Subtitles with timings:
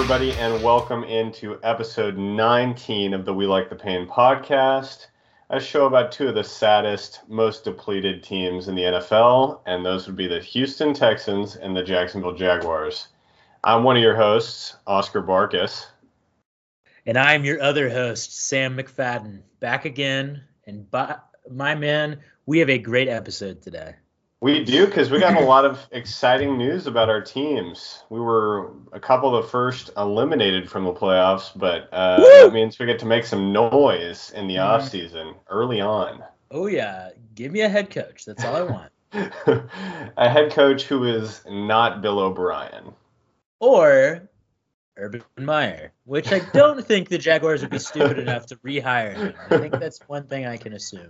[0.00, 5.08] everybody, and welcome into episode 19 of the We Like the Pain podcast,
[5.50, 10.06] a show about two of the saddest, most depleted teams in the NFL, and those
[10.06, 13.08] would be the Houston Texans and the Jacksonville Jaguars.
[13.62, 15.84] I'm one of your hosts, Oscar Barkus.
[17.04, 20.42] And I'm your other host, Sam McFadden, back again.
[20.66, 21.16] And by,
[21.50, 23.96] my man, we have a great episode today.
[24.42, 28.04] We do because we got a lot of exciting news about our teams.
[28.08, 32.78] We were a couple of the first eliminated from the playoffs, but uh, that means
[32.78, 34.64] we get to make some noise in the mm.
[34.64, 36.24] off season early on.
[36.50, 38.24] Oh yeah, give me a head coach.
[38.24, 38.92] That's all I want.
[40.16, 42.94] a head coach who is not Bill O'Brien.
[43.58, 44.29] Or
[44.96, 49.34] Urban Meyer, which I don't think the Jaguars would be stupid enough to rehire him.
[49.50, 51.08] I think that's one thing I can assume.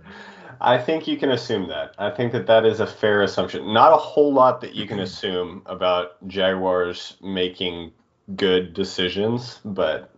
[0.59, 1.95] I think you can assume that.
[1.97, 3.73] I think that that is a fair assumption.
[3.73, 7.91] Not a whole lot that you can assume about Jaguars making
[8.35, 10.13] good decisions, but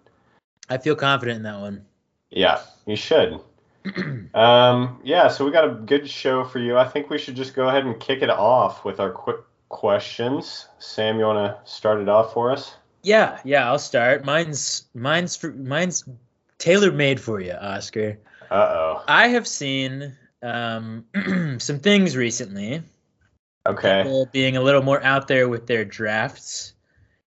[0.69, 1.85] I feel confident in that one.
[2.29, 3.39] Yeah, you should.
[4.33, 6.77] um, yeah, so we got a good show for you.
[6.77, 9.37] I think we should just go ahead and kick it off with our quick
[9.69, 10.67] questions.
[10.79, 12.75] Sam, you want to start it off for us?
[13.03, 14.23] Yeah, yeah, I'll start.
[14.23, 16.05] Mine's mine's for, mine's
[16.57, 18.19] tailor made for you, Oscar.
[18.49, 19.03] Uh oh.
[19.07, 21.05] I have seen um,
[21.59, 22.81] some things recently.
[23.65, 24.03] Okay.
[24.03, 26.73] People being a little more out there with their drafts,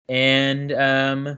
[0.08, 1.38] and um,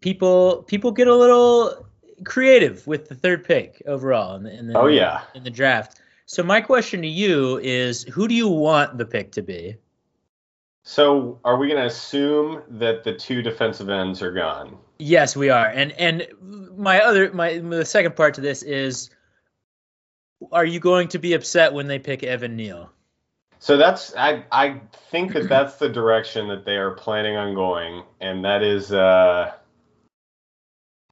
[0.00, 1.86] people people get a little
[2.24, 6.00] creative with the third pick overall in the, in the oh yeah in the draft.
[6.26, 9.76] So my question to you is, who do you want the pick to be?
[10.84, 14.76] So, are we going to assume that the two defensive ends are gone?
[14.98, 15.66] Yes, we are.
[15.66, 16.26] And and
[16.76, 19.10] my other my the second part to this is
[20.50, 22.90] are you going to be upset when they pick Evan Neal?
[23.58, 28.02] So that's I I think that that's the direction that they are planning on going
[28.20, 29.52] and that is uh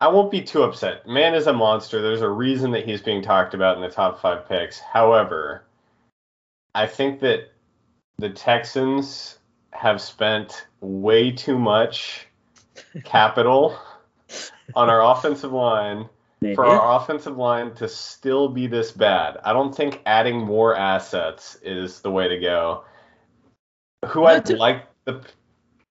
[0.00, 1.06] I won't be too upset.
[1.06, 2.00] Man is a monster.
[2.00, 4.78] There's a reason that he's being talked about in the top 5 picks.
[4.78, 5.64] However,
[6.75, 7.53] I think that
[8.19, 9.40] the Texans
[9.72, 12.26] have spent way too much
[13.04, 13.78] capital
[14.75, 16.08] on our offensive line
[16.41, 16.54] Maybe.
[16.54, 19.38] for our offensive line to still be this bad.
[19.44, 22.84] I don't think adding more assets is the way to go.
[24.06, 25.22] Who I'd to, like the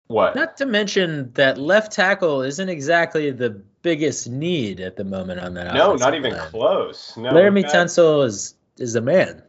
[0.07, 0.35] what?
[0.35, 5.53] Not to mention that left tackle isn't exactly the biggest need at the moment on
[5.53, 5.73] that.
[5.75, 6.49] No, not even line.
[6.49, 7.15] close.
[7.15, 9.43] No, Laremy Tunsil is is a man.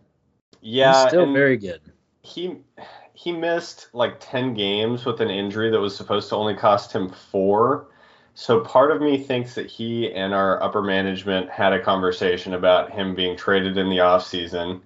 [0.60, 1.80] Yeah, He's still very good.
[2.22, 2.58] He
[3.14, 7.10] he missed like 10 games with an injury that was supposed to only cost him
[7.10, 7.86] four.
[8.34, 12.90] So part of me thinks that he and our upper management had a conversation about
[12.90, 14.80] him being traded in the offseason.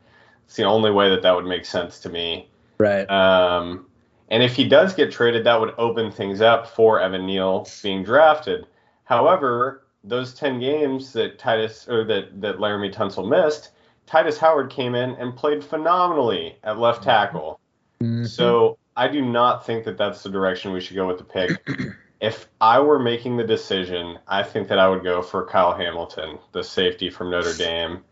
[0.45, 2.49] It's the only way that that would make sense to me.
[2.79, 3.09] Right.
[3.11, 3.87] Um,
[4.31, 8.03] and if he does get traded, that would open things up for Evan Neal being
[8.03, 8.67] drafted.
[9.05, 13.71] However, those 10 games that Titus or that, that Laremy Tunsil missed,
[14.07, 17.61] Tytus Howard came in and played phenomenally at left tackle.
[18.03, 18.25] Mm-hmm.
[18.25, 21.51] So I do not think that that's the direction we should go with the pick.
[22.21, 26.39] if I were making the decision, I think that I would go for Kyle Hamilton,
[26.53, 28.05] the safety from Notre Dame.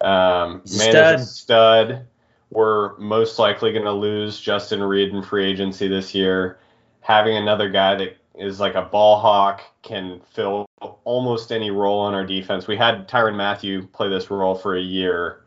[0.00, 1.20] Um, man stud.
[1.20, 2.06] is a stud.
[2.50, 6.58] We're most likely going to lose Justin Reid in free agency this year.
[7.00, 10.66] Having another guy that is like a ball hawk can fill
[11.04, 12.66] almost any role on our defense.
[12.66, 15.44] We had Tyrann Mathieu play this role for a year.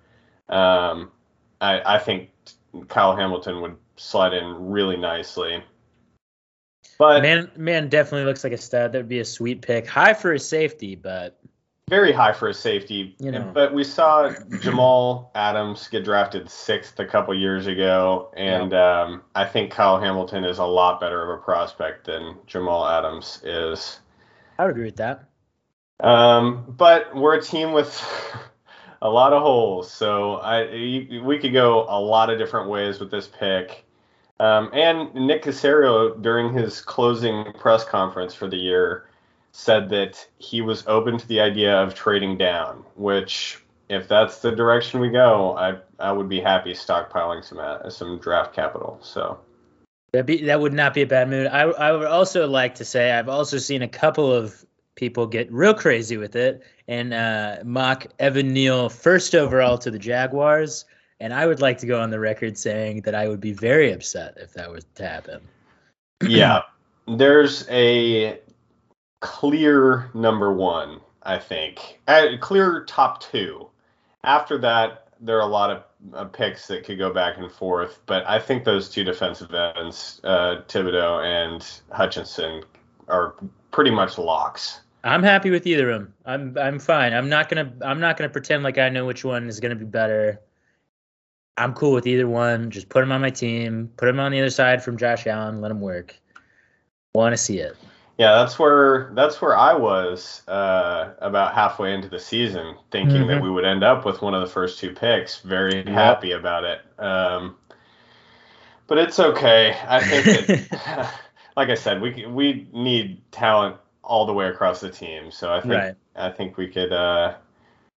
[0.49, 1.11] Um,
[1.59, 2.29] I, I think
[2.87, 5.63] Kyle Hamilton would slide in really nicely.
[6.97, 8.91] But man, man definitely looks like a stud.
[8.91, 9.87] That would be a sweet pick.
[9.87, 11.39] High for his safety, but
[11.89, 13.15] very high for a safety.
[13.19, 13.51] You know.
[13.53, 19.01] But we saw Jamal Adams get drafted sixth a couple years ago, and yeah.
[19.01, 23.41] um, I think Kyle Hamilton is a lot better of a prospect than Jamal Adams
[23.43, 23.99] is.
[24.57, 25.25] I would agree with that.
[25.99, 28.03] Um, but we're a team with
[29.01, 29.91] a lot of holes.
[29.91, 30.65] So I
[31.23, 33.83] we could go a lot of different ways with this pick.
[34.39, 39.07] Um, and Nick Caserio during his closing press conference for the year
[39.51, 43.59] said that he was open to the idea of trading down, which
[43.89, 48.19] if that's the direction we go, I I would be happy stockpiling some uh, some
[48.19, 48.99] draft capital.
[49.01, 49.39] So
[50.13, 51.47] that be that would not be a bad move.
[51.51, 54.63] I I would also like to say I've also seen a couple of
[54.97, 59.99] people get real crazy with it and uh, mock Evan Neal first overall to the
[59.99, 60.83] Jaguars.
[61.19, 63.93] And I would like to go on the record saying that I would be very
[63.93, 65.41] upset if that was to happen.
[66.27, 66.63] yeah,
[67.07, 68.39] there's a
[69.21, 71.99] clear number one, I think.
[72.07, 73.69] A clear top two.
[74.23, 75.83] After that, there are a lot of
[76.13, 80.21] uh, picks that could go back and forth, but I think those two defensive ends,
[80.23, 82.63] uh, Thibodeaux and Hutchinson,
[83.07, 83.35] are
[83.71, 84.81] pretty much locks.
[85.03, 86.13] I'm happy with either of them.
[86.25, 87.13] I'm I'm fine.
[87.13, 89.85] I'm not gonna I'm not gonna pretend like I know which one is gonna be
[89.85, 90.41] better.
[91.57, 92.69] I'm cool with either one.
[92.69, 93.91] Just put him on my team.
[93.97, 95.61] Put him on the other side from Josh Allen.
[95.61, 96.15] Let him work.
[97.15, 97.75] Want to see it.
[98.17, 103.27] Yeah, that's where that's where I was uh, about halfway into the season, thinking mm-hmm.
[103.27, 105.39] that we would end up with one of the first two picks.
[105.41, 105.87] Very yep.
[105.87, 106.81] happy about it.
[106.97, 107.55] Um,
[108.87, 109.77] but it's okay.
[109.87, 111.13] I think that,
[111.55, 115.29] like I said, we we need talent all the way across the team.
[115.29, 115.95] So I think right.
[116.15, 117.35] I think we could uh,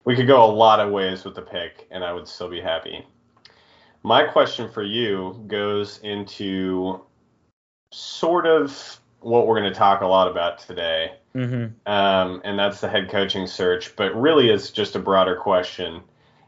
[0.05, 2.61] we could go a lot of ways with the pick, and I would still be
[2.61, 3.05] happy.
[4.03, 7.01] My question for you goes into
[7.91, 11.91] sort of what we're going to talk a lot about today, mm-hmm.
[11.91, 13.95] um, and that's the head coaching search.
[13.95, 16.01] But really, it's just a broader question.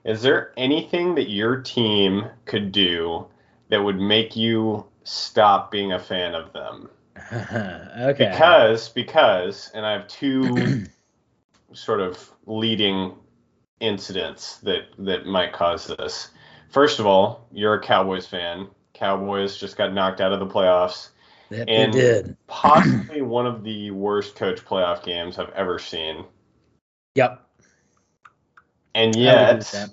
[0.06, 3.28] Is there anything that your team could do
[3.68, 6.90] that would make you stop being a fan of them?
[7.34, 8.30] Okay.
[8.30, 10.86] Because because, and I have two
[11.74, 13.14] sort of leading
[13.80, 16.30] incidents that that might cause this.
[16.70, 18.68] First of all, you're a Cowboys fan.
[18.94, 21.10] Cowboys just got knocked out of the playoffs.
[21.50, 22.38] That and did.
[22.48, 26.26] possibly one of the worst coach playoff games I've ever seen.
[27.16, 27.44] Yep.
[28.94, 29.90] And yet,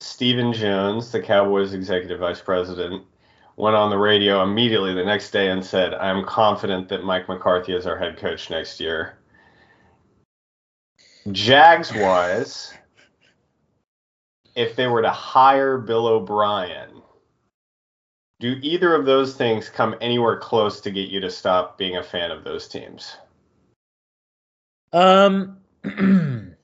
[0.00, 3.04] Stephen Jones, the Cowboys executive vice president,
[3.56, 7.74] went on the radio immediately the next day and said, I'm confident that Mike McCarthy
[7.74, 9.18] is our head coach next year.
[11.32, 12.74] Jags wise,
[14.54, 17.02] if they were to hire Bill O'Brien,
[18.38, 22.02] do either of those things come anywhere close to get you to stop being a
[22.02, 23.16] fan of those teams?
[24.92, 25.58] Um,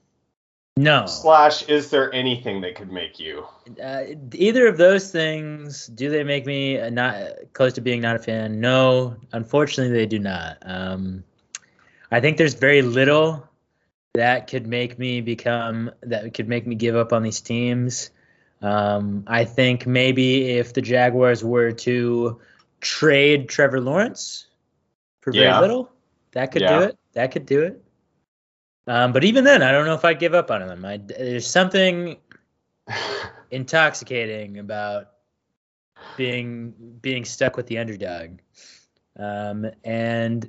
[0.77, 1.07] no.
[1.07, 3.47] Slash, is there anything that could make you?
[3.83, 8.19] Uh, either of those things, do they make me not close to being not a
[8.19, 8.61] fan?
[8.61, 10.59] No, unfortunately, they do not.
[10.63, 11.25] Um,
[12.11, 13.47] I think there's very little
[14.15, 18.11] that could make me become that could make me give up on these teams.
[18.63, 22.41] Um, I think maybe if the Jaguars were to
[22.81, 24.47] trade Trevor Lawrence
[25.21, 25.61] for very yeah.
[25.61, 25.91] little,
[26.33, 26.79] that could yeah.
[26.79, 26.99] do it.
[27.13, 27.83] That could do it.
[28.87, 30.85] Um, but even then, I don't know if I'd give up on them.
[30.85, 32.17] I, there's something
[33.51, 35.11] intoxicating about
[36.17, 38.39] being being stuck with the underdog.
[39.19, 40.49] Um, and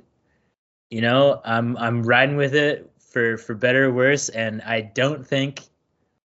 [0.90, 5.26] you know, I'm I'm riding with it for for better or worse, and I don't
[5.26, 5.62] think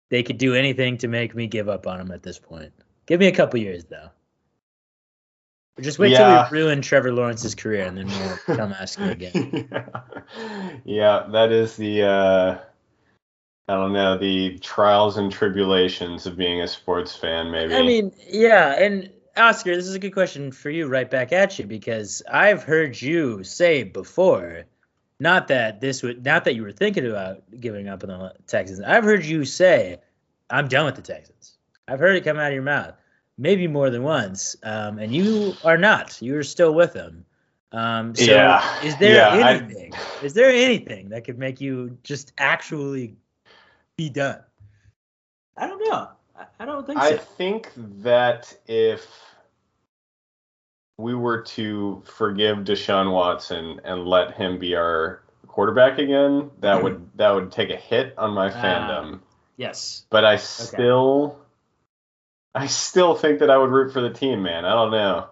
[0.09, 2.74] they could do anything to make me give up on them at this point.
[3.06, 4.09] Give me a couple years though.
[5.79, 6.47] Just wait yeah.
[6.47, 9.69] till we ruin Trevor Lawrence's career, and then we'll come ask you again.
[9.71, 10.71] yeah.
[10.83, 12.59] yeah, that is the uh,
[13.68, 17.51] I don't know the trials and tribulations of being a sports fan.
[17.51, 17.73] Maybe.
[17.73, 21.57] I mean, yeah, and Oscar, this is a good question for you, right back at
[21.57, 24.65] you, because I've heard you say before
[25.21, 28.81] not that this would, not that you were thinking about giving up on the Texans.
[28.81, 30.00] I've heard you say,
[30.50, 31.57] "I'm done with the Texans."
[31.88, 32.95] I've heard it come out of your mouth,
[33.37, 34.55] maybe more than once.
[34.63, 36.21] Um, and you are not.
[36.21, 37.25] You are still with them.
[37.71, 38.83] Um, so yeah.
[38.83, 39.93] is there yeah, anything?
[39.93, 40.25] I...
[40.25, 43.15] Is there anything that could make you just actually
[43.95, 44.41] be done?
[45.55, 46.09] I don't know.
[46.35, 47.17] I, I don't think I so.
[47.17, 49.07] think that if
[50.97, 56.83] we were to forgive Deshaun Watson and let him be our quarterback again, that mm-hmm.
[56.83, 59.15] would that would take a hit on my ah, fandom.
[59.15, 59.17] Uh,
[59.57, 60.05] yes.
[60.09, 61.40] But I still okay.
[62.53, 64.65] I still think that I would root for the team, man.
[64.65, 65.27] I don't know.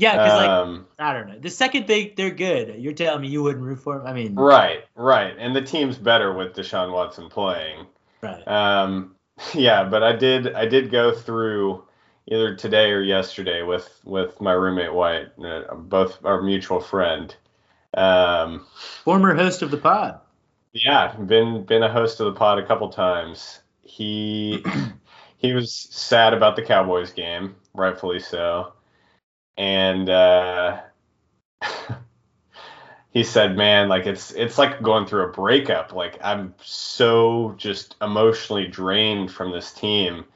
[0.00, 1.38] Yeah, because um, like I don't know.
[1.38, 4.06] The second they they're good, you're telling me you wouldn't root for them.
[4.06, 7.86] I mean, right, right, and the team's better with Deshaun Watson playing.
[8.22, 8.46] Right.
[8.48, 9.14] Um,
[9.54, 11.84] yeah, but I did I did go through
[12.26, 17.34] either today or yesterday with with my roommate White, uh, both our mutual friend.
[17.92, 18.66] Um,
[19.04, 20.20] Former host of the pod.
[20.72, 23.60] Yeah, been been a host of the pod a couple times.
[23.82, 24.64] He
[25.40, 28.74] he was sad about the Cowboys game, rightfully so,
[29.56, 30.80] and uh,
[33.10, 35.92] he said, "Man, like it's it's like going through a breakup.
[35.94, 40.26] Like I'm so just emotionally drained from this team."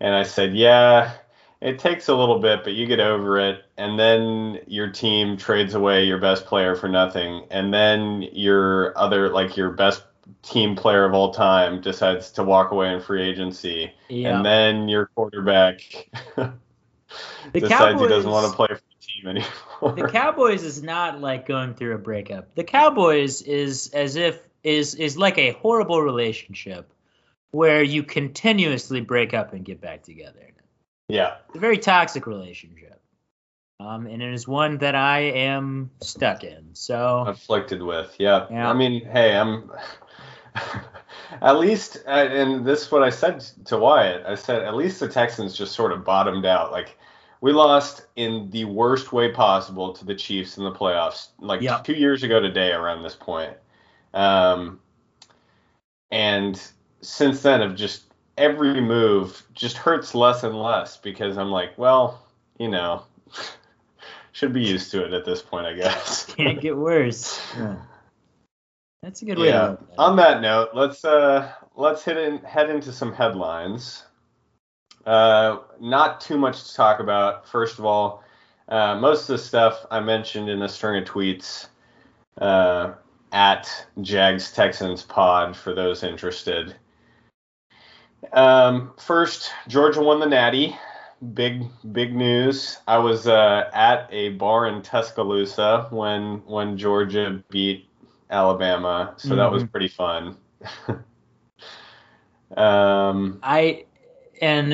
[0.00, 1.14] And I said, "Yeah."
[1.60, 3.64] it takes a little bit, but you get over it.
[3.78, 7.46] And then your team trades away your best player for nothing.
[7.50, 10.02] And then your other, like your best
[10.42, 13.92] team player of all time decides to walk away in free agency.
[14.08, 14.36] Yeah.
[14.36, 15.80] And then your quarterback
[17.52, 19.96] decides Cowboys, he doesn't want to play for the team anymore.
[19.96, 22.54] The Cowboys is not like going through a breakup.
[22.54, 26.92] The Cowboys is as if is is like a horrible relationship
[27.50, 30.52] where you continuously break up and get back together.
[31.08, 31.36] Yeah.
[31.48, 33.00] It's a very toxic relationship.
[33.78, 36.70] Um, and it is one that I am stuck in.
[36.72, 38.14] So afflicted with.
[38.18, 38.46] Yeah.
[38.50, 38.68] Yeah.
[38.68, 39.70] I mean, hey, I'm
[41.42, 44.24] at least, uh, and this is what I said to Wyatt.
[44.26, 46.72] I said at least the Texans just sort of bottomed out.
[46.72, 46.98] Like
[47.40, 51.84] we lost in the worst way possible to the Chiefs in the playoffs, like Yep.
[51.84, 53.54] two years ago today around this point.
[54.14, 54.80] Um,
[56.10, 56.60] and
[57.02, 58.04] since then, have just
[58.38, 62.22] every move just hurts less and less because I'm like, well,
[62.58, 63.02] you know,
[64.32, 66.24] should be used to it at this point, I guess.
[66.26, 67.40] can't get worse.
[67.56, 67.76] Yeah.
[69.02, 69.60] That's a good way yeah.
[69.60, 69.98] to look at it.
[69.98, 74.04] On that note, let's uh let's hit in, head into some headlines.
[75.04, 77.48] Uh, not too much to talk about.
[77.48, 78.24] First of all,
[78.68, 81.68] uh, most of the stuff I mentioned in a string of tweets
[82.40, 82.94] uh,
[83.30, 86.74] at Jags Texans Pod for those interested.
[88.32, 90.76] Um, first, Georgia won the Natty.
[91.32, 92.78] Big big news.
[92.86, 97.88] I was uh, at a bar in Tuscaloosa when when Georgia beat
[98.30, 99.70] Alabama, so that was Mhm.
[99.70, 100.36] pretty fun.
[102.56, 103.84] um, I
[104.40, 104.72] and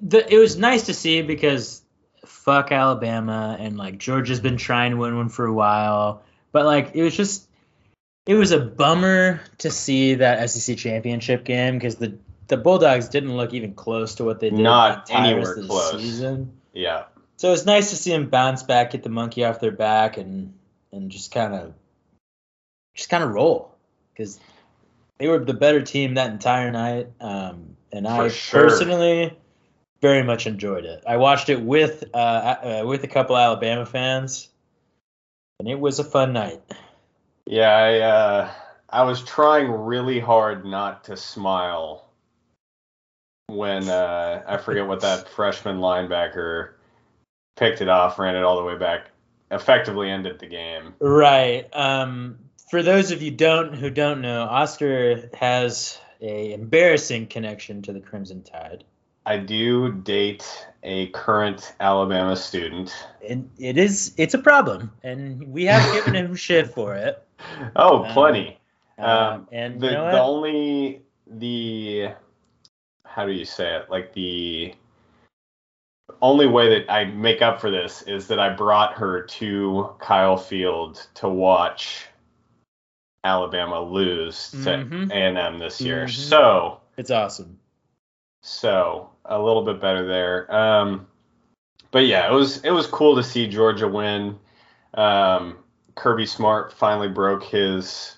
[0.00, 1.82] the, it was nice to see because
[2.24, 6.92] fuck Alabama and like Georgia's been trying to win one for a while, but like
[6.94, 7.46] it was just
[8.26, 12.16] it was a bummer to see that SEC championship game because the
[12.48, 15.56] the Bulldogs didn't look even close to what they did Not the entire anywhere of
[15.62, 15.90] the close.
[16.02, 16.52] season.
[16.72, 17.04] yeah,
[17.36, 20.54] So it's nice to see them bounce back, get the monkey off their back, and
[20.92, 21.74] and just kind of
[22.98, 23.72] just kind of roll
[24.12, 24.40] because
[25.18, 27.06] they were the better team that entire night.
[27.20, 28.64] Um, and I sure.
[28.64, 29.38] personally
[30.02, 31.04] very much enjoyed it.
[31.06, 34.48] I watched it with uh, uh, with a couple Alabama fans,
[35.60, 36.60] and it was a fun night.
[37.46, 37.70] yeah.
[37.70, 38.50] I uh,
[38.90, 42.04] I was trying really hard not to smile
[43.46, 46.72] when uh, I forget what that freshman linebacker
[47.56, 49.12] picked it off, ran it all the way back,
[49.52, 50.94] effectively ended the game.
[50.98, 51.68] Right.
[51.72, 52.38] Um,
[52.70, 58.00] for those of you don't who don't know, Oscar has a embarrassing connection to the
[58.00, 58.84] Crimson Tide.
[59.26, 62.92] I do date a current Alabama student.
[63.20, 67.22] it, it is it's a problem and we have given him shit for it
[67.76, 68.58] Oh, Um, plenty.
[68.98, 72.08] uh, Um, and the you know the only the
[73.04, 74.74] how do you say it like the
[76.22, 80.36] only way that I make up for this is that I brought her to Kyle
[80.38, 82.06] Field to watch
[83.28, 85.10] Alabama lose to Mhm.
[85.12, 86.06] A&M this year.
[86.06, 86.28] Mhm.
[86.28, 87.58] So it's awesome
[88.42, 90.54] so a little bit better there.
[90.54, 91.06] Um,
[91.90, 94.38] but yeah, it was it was cool to see Georgia win.
[94.94, 95.58] Um,
[95.94, 98.16] Kirby Smart finally broke his,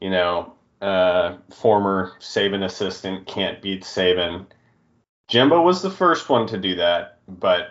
[0.00, 4.46] you know, uh, former Saban assistant can't beat Saban.
[5.28, 7.70] Jimbo was the first one to do that, but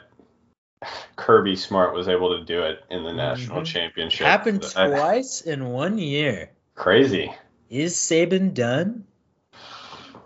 [1.16, 3.66] Kirby Smart was able to do it in the national Mhm.
[3.66, 4.26] championship.
[4.26, 7.34] happened Uh, twice in one year crazy.
[7.70, 9.06] is Saban done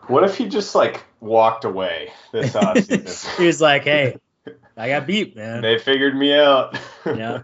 [0.07, 3.37] What if he just like walked away this offseason?
[3.37, 4.17] he was like hey
[4.75, 6.77] I got beat man they figured me out.
[7.05, 7.41] yeah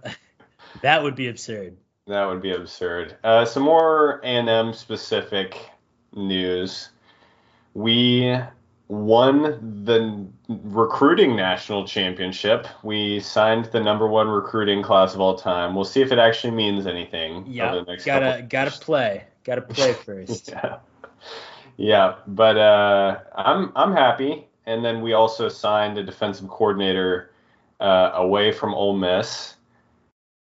[0.82, 3.16] that would be absurd That would be absurd.
[3.24, 5.58] Uh, some more A&M specific
[6.14, 6.90] news.
[7.74, 8.38] We
[8.88, 12.68] won the recruiting national championship.
[12.84, 15.74] We signed the number one recruiting class of all time.
[15.74, 19.62] We'll see if it actually means anything yeah the next couple gotta gotta play gotta
[19.62, 20.80] play first yeah.
[21.78, 24.48] Yeah, but uh, I'm I'm happy.
[24.66, 27.32] And then we also signed a defensive coordinator
[27.80, 29.56] uh, away from Ole Miss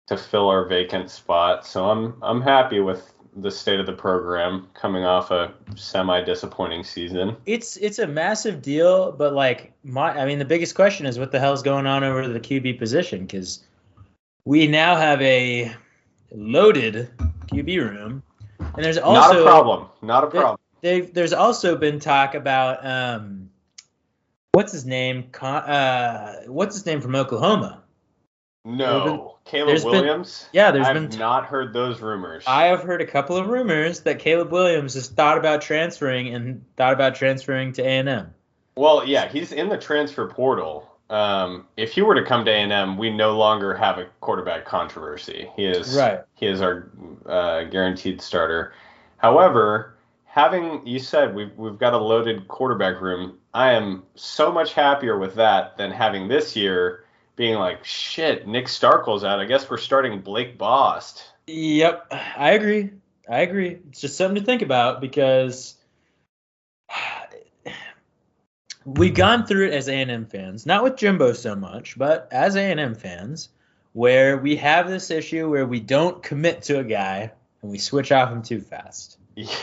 [0.08, 1.66] to fill our vacant spot.
[1.66, 6.82] So I'm I'm happy with the state of the program coming off a semi disappointing
[6.84, 7.36] season.
[7.46, 11.32] it's it's a massive deal, but like my I mean the biggest question is what
[11.32, 13.64] the hell's going on over the QB position because
[14.44, 15.72] we now have a
[16.32, 17.10] loaded
[17.52, 18.22] QB room,
[18.58, 19.88] and there's also Not a problem.
[20.02, 20.58] Not a problem.
[20.80, 23.50] they've- there's also been talk about um
[24.52, 27.82] what's his name Con, uh what's his name from Oklahoma.
[28.68, 30.48] No, Caleb there's been- Williams.
[30.52, 32.44] Yeah, there's I've been t- not heard those rumors.
[32.46, 36.64] I have heard a couple of rumors that Caleb Williams has thought about transferring and
[36.76, 38.32] thought about transferring to A&M.
[38.76, 40.88] Well, yeah, he's in the transfer portal.
[41.10, 45.50] Um, if he were to come to A&M, we no longer have a quarterback controversy.
[45.56, 46.20] He is Right.
[46.34, 46.90] he is our
[47.26, 48.74] uh, guaranteed starter.
[49.16, 49.94] However,
[50.26, 55.18] having you said we've we've got a loaded quarterback room, I am so much happier
[55.18, 57.04] with that than having this year
[57.38, 58.46] being like shit.
[58.46, 59.40] Nick Starkel's out.
[59.40, 61.24] I guess we're starting Blake Bost.
[61.46, 62.90] Yep, I agree.
[63.30, 63.78] I agree.
[63.88, 65.76] It's just something to think about because
[68.84, 72.94] we've gone through it as A&M fans, not with Jimbo so much, but as A&M
[72.96, 73.48] fans,
[73.92, 78.12] where we have this issue where we don't commit to a guy and we switch
[78.12, 79.16] off him too fast.
[79.36, 79.54] Yeah.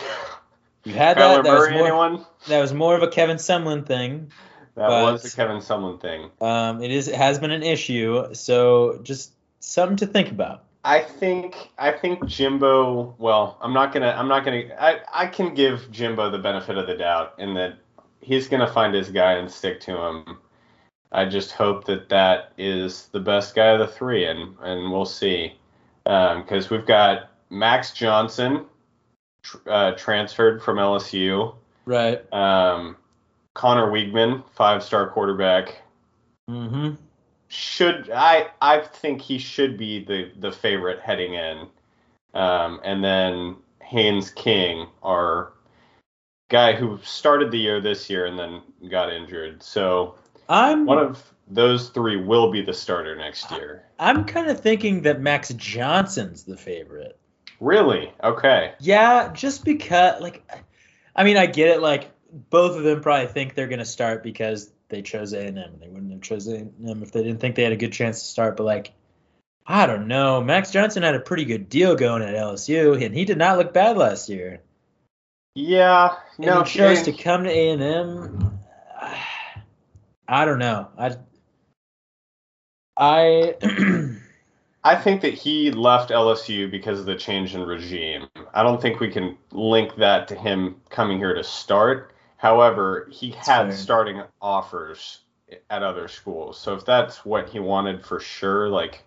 [0.86, 1.44] You had Kyler that.
[1.46, 2.25] That was, more, anyone?
[2.48, 4.32] that was more of a Kevin Sumlin thing.
[4.75, 6.29] That But- was the Kevin Sumlin thing.
[6.41, 10.63] Um, it is it has been an issue, so just something to think about.
[10.84, 13.15] I think I think Jimbo.
[13.17, 14.10] Well, I'm not gonna.
[14.17, 14.63] I'm not gonna.
[14.79, 17.77] I I can give Jimbo the benefit of the doubt in that
[18.22, 20.38] he's gonna find his guy and stick to him.
[21.12, 25.05] I just hope that that is the best guy of the three, and and we'll
[25.05, 25.55] see.
[26.03, 28.65] Because we've got Max Johnson
[29.41, 31.55] tr- uh, transferred from LSU.
[31.86, 32.22] Right.
[32.34, 32.98] Um,
[33.55, 35.81] Conner Weigman, five-star quarterback,
[36.47, 36.91] Mm-hmm.
[37.47, 41.67] should I I think he should be the the favorite heading in,
[42.35, 45.53] um, and then Haynes King, our
[46.50, 49.63] guy who started the year this year and then got injured.
[49.63, 50.15] So
[50.50, 53.85] I'm one of those three will be the starter next year.
[53.97, 57.17] I'm kind of thinking that Max Johnson's the favorite.
[57.59, 58.12] Really?
[58.24, 58.74] Okay.
[58.79, 60.47] Yeah, just because like
[61.15, 62.12] I mean I get it like
[62.49, 65.77] both of them probably think they're gonna start because they chose A and M.
[65.79, 68.25] They wouldn't have chosen A&M if they didn't think they had a good chance to
[68.25, 68.57] start.
[68.57, 68.93] But like
[69.67, 70.41] I don't know.
[70.41, 73.73] Max Johnson had a pretty good deal going at LSU, and he did not look
[73.73, 74.61] bad last year.
[75.55, 76.15] Yeah.
[76.37, 76.63] And No.
[76.63, 78.59] he chose to come to A and M.
[80.27, 80.89] I don't know.
[80.97, 81.15] I
[82.97, 83.55] I
[84.83, 88.27] I think that he left LSU because of the change in regime.
[88.53, 92.14] I don't think we can link that to him coming here to start.
[92.37, 93.77] However, he That's had fair.
[93.77, 95.19] starting offers
[95.69, 96.59] at other schools.
[96.59, 99.03] So if that's what he wanted for sure, like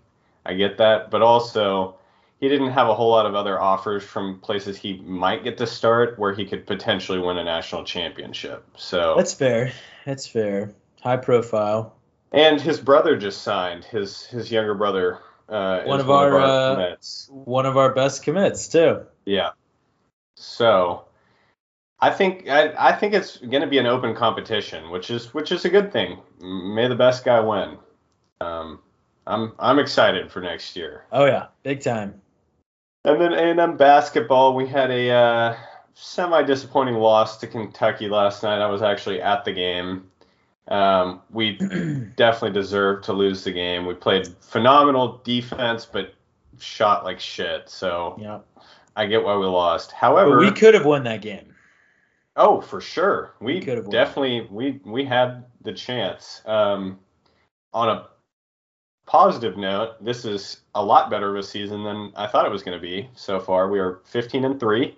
[0.46, 1.96] I get that, but also
[2.40, 5.66] he didn't have a whole lot of other offers from places he might get to
[5.66, 8.64] start where he could potentially win a national championship.
[8.76, 9.72] So that's fair.
[10.04, 10.72] That's fair.
[11.02, 11.94] High profile.
[12.32, 13.84] and his brother just signed.
[13.84, 16.96] His his younger brother uh, One of our, uh.
[17.30, 19.00] One of our best commits too.
[19.24, 19.50] Yeah.
[20.34, 21.04] So
[22.00, 25.50] I think I, I think it's going to be an open competition, which is which
[25.50, 26.18] is a good thing.
[26.40, 27.76] May the best guy win.
[28.40, 28.78] Um,
[29.26, 31.04] I'm I'm excited for next year.
[31.12, 32.20] Oh yeah, big time.
[33.04, 35.56] And then A&M basketball, we had a uh,
[35.94, 38.60] semi disappointing loss to Kentucky last night.
[38.60, 40.10] I was actually at the game.
[40.68, 41.52] Um, we
[42.16, 43.86] definitely deserved to lose the game.
[43.86, 46.12] We played phenomenal defense, but
[46.58, 47.68] shot like shit.
[47.68, 48.40] So yeah.
[48.94, 49.92] I get why we lost.
[49.92, 51.47] However, But we could have won that game.
[52.38, 53.34] Oh, for sure.
[53.40, 56.40] We definitely we we had the chance.
[56.46, 57.00] Um,
[57.74, 58.06] on a
[59.06, 62.62] positive note, this is a lot better of a season than I thought it was
[62.62, 63.68] going to be so far.
[63.68, 64.96] We are 15 and three,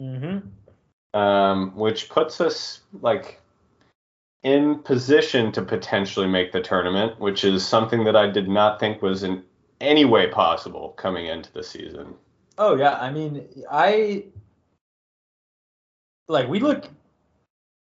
[0.00, 1.18] Mm-hmm.
[1.18, 3.40] um, which puts us like
[4.42, 9.00] in position to potentially make the tournament, which is something that I did not think
[9.00, 9.42] was in
[9.80, 12.14] any way possible coming into the season.
[12.58, 14.24] Oh yeah, I mean, I
[16.28, 16.84] like we look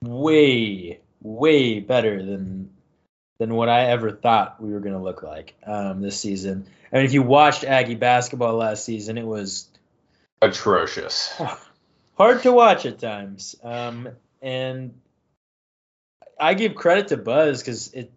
[0.02, 2.70] way way better than
[3.38, 6.66] than what I ever thought we were gonna look like um, this season.
[6.92, 9.68] I mean, if you watched Aggie basketball last season, it was
[10.40, 11.40] Atrocious.
[12.16, 13.56] hard to watch at times.
[13.62, 14.08] Um,
[14.40, 14.94] and
[16.38, 18.12] I give credit to Buzz because it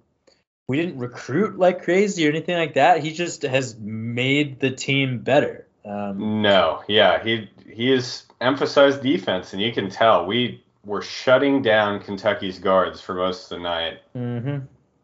[0.67, 3.04] we didn't recruit like crazy or anything like that.
[3.04, 5.67] He just has made the team better.
[5.84, 11.62] Um, No, yeah, he he has emphasized defense, and you can tell we were shutting
[11.62, 14.00] down Kentucky's guards for most of the night.
[14.14, 14.60] hmm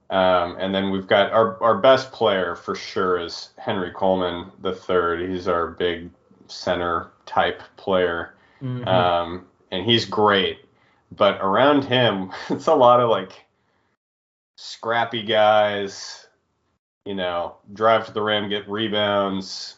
[0.09, 4.73] Um, and then we've got our our best player for sure is Henry Coleman the
[4.73, 5.29] third.
[5.29, 6.09] He's our big
[6.47, 8.87] center type player, Mhm.
[8.87, 10.59] um, and he's great.
[11.11, 13.45] But around him, it's a lot of like
[14.55, 16.27] scrappy guys.
[17.05, 19.76] You know, drive to the rim, get rebounds.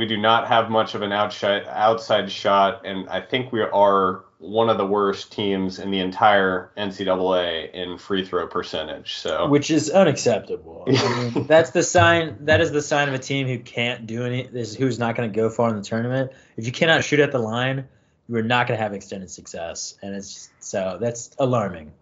[0.00, 4.24] We do not have much of an outside outside shot, and I think we are
[4.38, 9.16] one of the worst teams in the entire NCAA in free throw percentage.
[9.16, 10.86] So which is unacceptable.
[10.88, 12.46] I mean, that's the sign.
[12.46, 14.46] That is the sign of a team who can't do any.
[14.46, 16.32] This who's not going to go far in the tournament.
[16.56, 17.86] If you cannot shoot at the line,
[18.26, 21.92] you are not going to have extended success, and it's so that's alarming.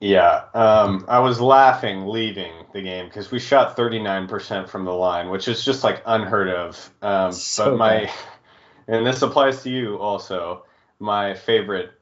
[0.00, 5.30] Yeah, um, I was laughing leaving the game because we shot 39% from the line,
[5.30, 6.90] which is just like unheard of.
[7.00, 8.10] Um, So but my,
[8.88, 10.64] and this applies to you also,
[10.98, 11.92] my favorite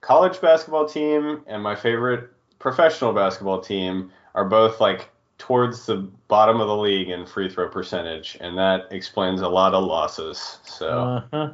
[0.00, 5.96] college basketball team and my favorite professional basketball team are both like towards the
[6.28, 10.58] bottom of the league in free throw percentage, and that explains a lot of losses.
[10.64, 11.50] So Uh-huh.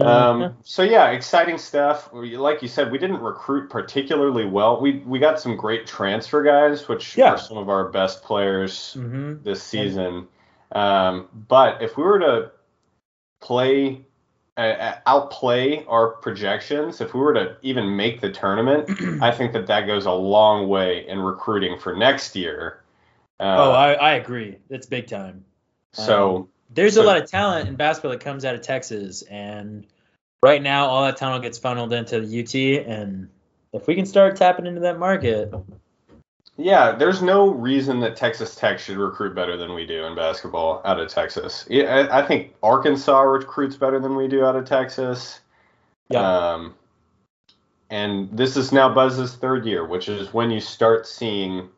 [0.00, 2.12] Um, so yeah, exciting stuff.
[2.12, 4.80] We, like you said, we didn't recruit particularly well.
[4.80, 7.32] We we got some great transfer guys, which Yeah.
[7.32, 9.42] are some of our best players Mhm.
[9.42, 10.28] this season.
[10.72, 12.50] Um, but if we were to
[13.40, 14.04] play
[14.56, 18.90] uh, uh, outplay our projections, if we were to even make the tournament,
[19.22, 22.82] I think that that goes a long way in recruiting for next year.
[23.38, 24.58] Uh, oh, I, I agree.
[24.68, 25.44] It's big time.
[25.92, 29.86] so There's a lot of talent in basketball that comes out of Texas, and
[30.42, 32.86] right now all that talent gets funneled into the UT.
[32.86, 33.28] And
[33.72, 35.52] if we can start tapping into that market,
[36.60, 40.82] Yeah, there's no reason that Texas Tech should recruit better than we do in basketball
[40.84, 41.64] out of Texas.
[41.70, 45.40] Yeah, I, I think Arkansas recruits better than we do out of Texas.
[46.10, 46.20] Yeah.
[46.20, 46.74] Um,
[47.90, 51.68] and this is now Buzz's third year, which is when you start seeing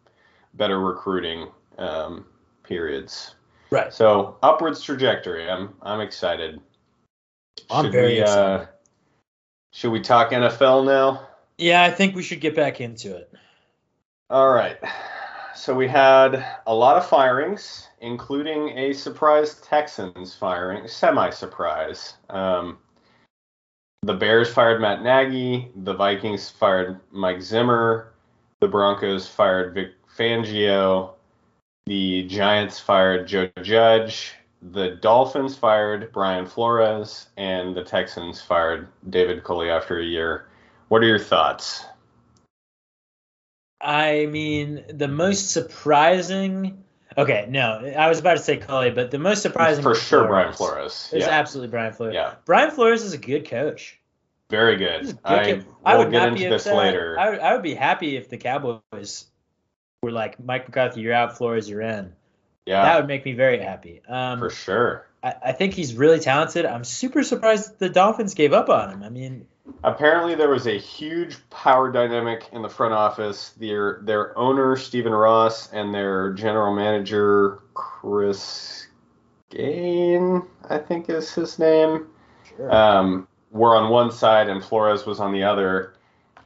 [0.55, 1.48] better recruiting
[1.79, 2.24] um,
[2.62, 3.35] periods.
[3.70, 3.92] Right?
[3.92, 5.48] So upwards trajectory.
[5.48, 6.61] I'm I'm excited.
[7.70, 8.62] I'm very we, excited.
[8.62, 8.66] Uh,
[9.72, 11.28] should we talk NFL now?
[11.59, 13.33] Yeah, I think we should get back into it.
[14.28, 14.78] All right.
[15.54, 22.14] So we had a lot of firings, including a surprise Texans firing, semi-surprise.
[22.30, 22.78] Um,
[24.02, 25.70] the Bears fired Matt Nagy.
[25.76, 28.12] The Vikings fired Mike Zimmer.
[28.61, 31.14] The Broncos fired Vic Fangio.
[31.86, 34.32] The Giants fired Joe Judge.
[34.62, 40.46] The Dolphins fired Brian Flores, and the Texans fired David Culley after a year.
[40.88, 41.84] What are your thoughts?
[43.80, 46.84] I mean, the most surprising.
[47.16, 50.52] Okay, no, I was about to say Culley, but the most surprising For sure, Brian
[50.52, 51.10] Flores.
[51.12, 51.32] It's Yeah.
[51.32, 52.14] absolutely Brian Flores.
[52.14, 52.34] Yeah.
[52.44, 53.98] Brian Flores is a good coach.
[54.50, 55.06] Very good.
[55.06, 55.64] good I coach.
[55.84, 56.76] I would get not into be this upset.
[56.76, 57.18] later.
[57.18, 59.26] I would, I would be happy if the Cowboys
[60.02, 62.12] were like Mike McCarthy, you're out, Flores, you're in.
[62.64, 64.00] yeah, That would make me very happy.
[64.08, 65.06] Um, for sure.
[65.22, 66.64] I, I think he's really talented.
[66.64, 69.02] I'm super surprised the Dolphins gave up on him.
[69.02, 69.46] I mean,
[69.84, 73.50] Apparently, there was a huge power dynamic in the front office.
[73.50, 78.88] Their their owner Stephen Ross and their general manager Chris
[79.50, 82.08] Gain, I think is his name,
[82.68, 85.94] um, were on one side and Flores was on the other.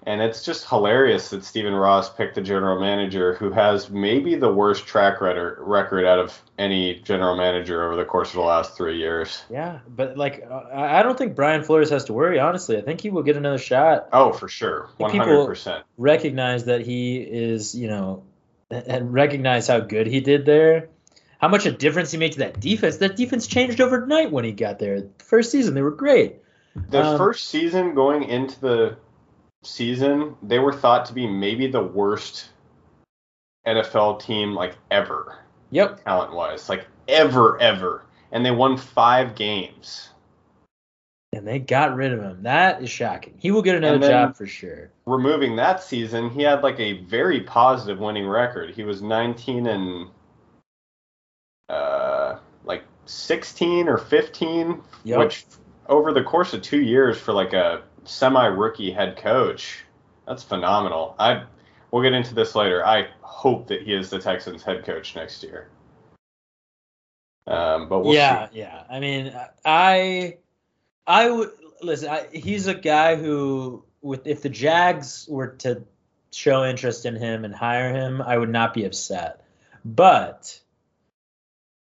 [0.06, 4.52] And it's just hilarious that Stephen Ross picked the general manager who has maybe the
[4.52, 8.76] worst track record record out of any general manager over the course of the last
[8.76, 9.42] three years.
[9.50, 12.38] yeah, but like, I don't think Brian Flores has to worry.
[12.38, 14.08] Honestly, I think he will get another shot.
[14.12, 15.84] Oh, for sure, one people- hundred percent.
[15.96, 18.24] Recognize that he is, you know,
[18.70, 20.88] and recognize how good he did there.
[21.38, 22.98] How much a difference he made to that defense.
[22.98, 25.04] That defense changed overnight when he got there.
[25.18, 26.36] First season, they were great.
[26.90, 28.96] The Um, first season going into the
[29.66, 32.48] season, they were thought to be maybe the worst
[33.66, 35.38] NFL team like ever,
[35.70, 36.04] Yep.
[36.04, 40.10] talent wise, like ever, ever, and they won five games.
[41.32, 42.42] And they got rid of him.
[42.44, 43.34] That is shocking.
[43.38, 44.90] He will get another job for sure.
[45.04, 48.70] removing that season, he had like a very positive winning record.
[48.74, 50.08] He was 19 and
[51.68, 55.18] uh, like 16 or 15, Yep.
[55.18, 55.44] which
[55.88, 59.84] over the course of two years for like a semi-rookie head coach,
[60.26, 61.14] that's phenomenal.
[61.18, 61.44] I
[61.90, 62.84] we'll get into this later.
[62.84, 65.68] I hope that he is the Texans head coach next year.
[67.46, 68.60] Um, but we'll yeah, see.
[68.60, 68.84] yeah.
[68.90, 69.32] I mean,
[69.64, 70.38] I,
[71.06, 71.50] I would
[71.82, 72.08] listen.
[72.08, 75.84] I, he's a guy who, with if the Jags were to
[76.32, 79.44] show interest in him and hire him, I would not be upset.
[79.84, 80.58] But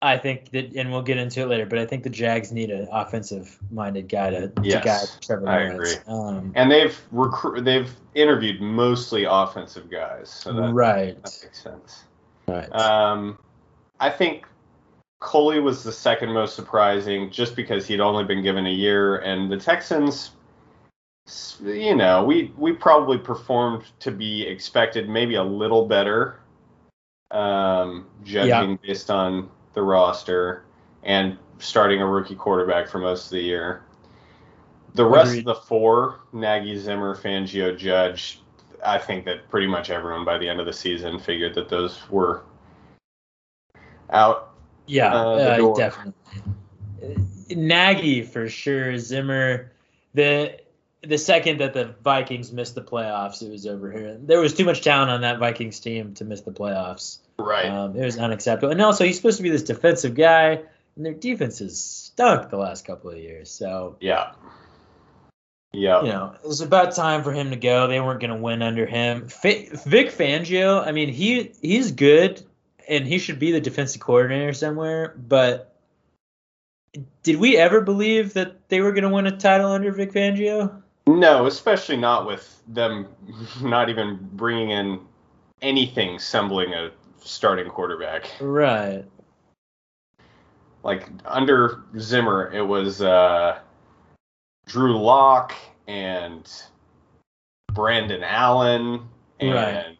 [0.03, 1.65] I think that, and we'll get into it later.
[1.65, 5.61] But I think the Jags need an offensive-minded guy to, to Yes, guide Trevor I
[5.61, 5.95] agree.
[6.07, 12.03] Um, And they've recruit they've interviewed mostly offensive guys, so that, right, that makes sense.
[12.47, 12.69] right.
[12.75, 13.39] Um,
[14.01, 14.45] I think
[15.21, 19.49] Culley was the second most surprising just because he'd only been given a year, and
[19.49, 20.31] the Texans,
[21.63, 26.41] you know, we we probably performed to be expected, maybe a little better,
[27.31, 30.63] um, judging based on the roster
[31.03, 33.83] and starting a rookie quarterback for most of the year.
[34.95, 35.39] The rest Agreed.
[35.39, 38.41] of the four, Nagy, Zimmer, Fangio, Judge,
[38.85, 41.99] I think that pretty much everyone by the end of the season figured that those
[42.09, 42.43] were
[44.11, 44.53] out.
[44.85, 46.13] Yeah, Uh, uh, definitely.
[47.49, 48.97] Nagy for sure.
[48.97, 49.71] Zimmer.
[50.13, 50.59] The
[51.01, 54.17] the second that the Vikings missed the playoffs, it was over here.
[54.21, 57.17] There was too much talent on that Vikings team to miss the playoffs.
[57.37, 57.65] Right.
[57.67, 58.71] Um, it was unacceptable.
[58.71, 60.61] And also, he's supposed to be this defensive guy,
[60.95, 63.49] and their defense has stunk the last couple of years.
[63.49, 64.33] So yeah.
[65.75, 66.03] Yeah.
[66.03, 67.87] you know, it was about time for him to go.
[67.87, 69.27] They weren't going to win under him.
[69.27, 72.43] Fa- Vic Fangio, I mean, he he's good,
[72.87, 75.15] and he should be the defensive coordinator somewhere.
[75.17, 75.75] But
[77.23, 80.83] Did we ever believe that they were going to win a title under Vic Fangio?
[81.07, 83.07] No, especially not with them
[83.61, 84.99] not even bringing in
[85.63, 86.91] anything sembling a
[87.23, 88.29] starting quarterback.
[88.39, 89.05] Right.
[90.83, 93.59] Like under Zimmer, it was uh,
[94.67, 95.53] Drew Lock
[95.87, 96.49] and
[97.73, 99.07] Brandon Allen
[99.39, 99.97] and Right.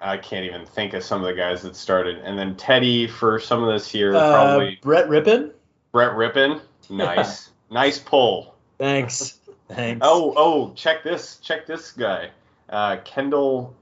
[0.00, 2.18] I can't even think of some of the guys that started.
[2.18, 5.52] And then Teddy for some of this year, Uh, probably Brett Rypien.
[5.92, 6.60] Brett Rypien.
[6.88, 8.54] Nice, nice pull.
[8.78, 9.40] Thanks.
[9.68, 10.00] Thanks.
[10.02, 12.30] Oh, oh, check this, check this guy,
[12.70, 13.74] uh, Kendall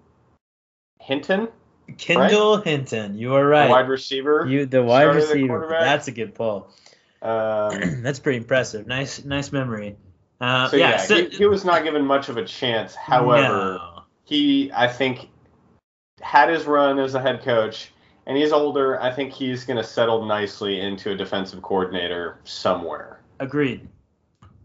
[1.00, 1.48] Hinton,
[1.98, 3.16] Kendall Hinton.
[3.16, 3.70] You are the right.
[3.70, 4.46] wide receiver.
[4.48, 5.46] you the wide receiver.
[5.46, 5.80] quarterback.
[5.80, 6.70] That's a good pull.
[7.22, 8.86] Um, That's pretty impressive.
[8.86, 9.96] Nice, nice memory.
[10.40, 10.90] Uh, so yeah.
[10.90, 12.94] yeah, so, he, he was not given much of a chance.
[12.94, 14.02] However, no.
[14.24, 15.28] he, I think,
[16.20, 17.90] had his run as a head coach,
[18.26, 19.00] and he's older.
[19.00, 23.20] I think he's going to settle nicely into a defensive coordinator somewhere.
[23.40, 23.88] agreed.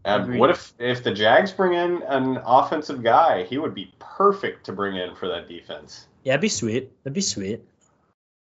[0.04, 0.40] Um, Agreed.
[0.40, 3.44] what if if the Jags bring in an offensive guy?
[3.44, 6.08] He would be perfect to bring in for that defense.
[6.24, 6.92] Yeah, that'd be sweet.
[7.04, 7.62] That'd be sweet.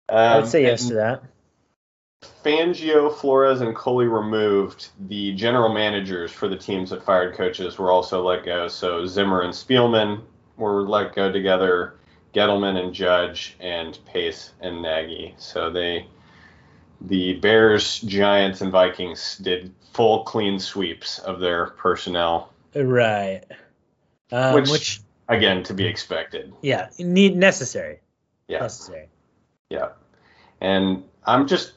[0.09, 1.23] Um, I would say yes to that.
[2.45, 4.89] Fangio, Flores, and Culley removed.
[5.09, 8.69] The general managers for the teams that fired coaches were also let go.
[8.69, 10.23] So Zimmer and Spielman
[10.57, 11.95] were let go together.
[12.35, 15.35] Gettleman and Judge and Pace and Nagy.
[15.39, 16.07] So they,
[17.01, 22.53] the Bears, Giants, and Vikings did full clean sweeps of their personnel.
[22.75, 23.43] Right.
[24.31, 26.53] Um, Which- which, Again, to be expected.
[26.63, 28.01] yeah, need necessary.
[28.49, 28.61] Yeah.
[28.61, 29.09] Necessary.
[29.69, 29.91] Yeah.
[30.61, 31.73] And I'm just,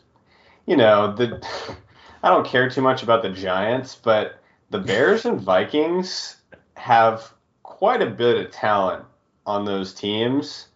[0.65, 1.45] you know, the
[2.23, 6.37] I don't care too much about the Giants, but the Bears and Vikings
[6.75, 7.33] have
[7.63, 9.05] quite a bit of talent
[9.45, 10.67] on those teams.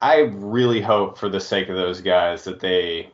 [0.00, 3.10] I really hope for the sake of those guys that they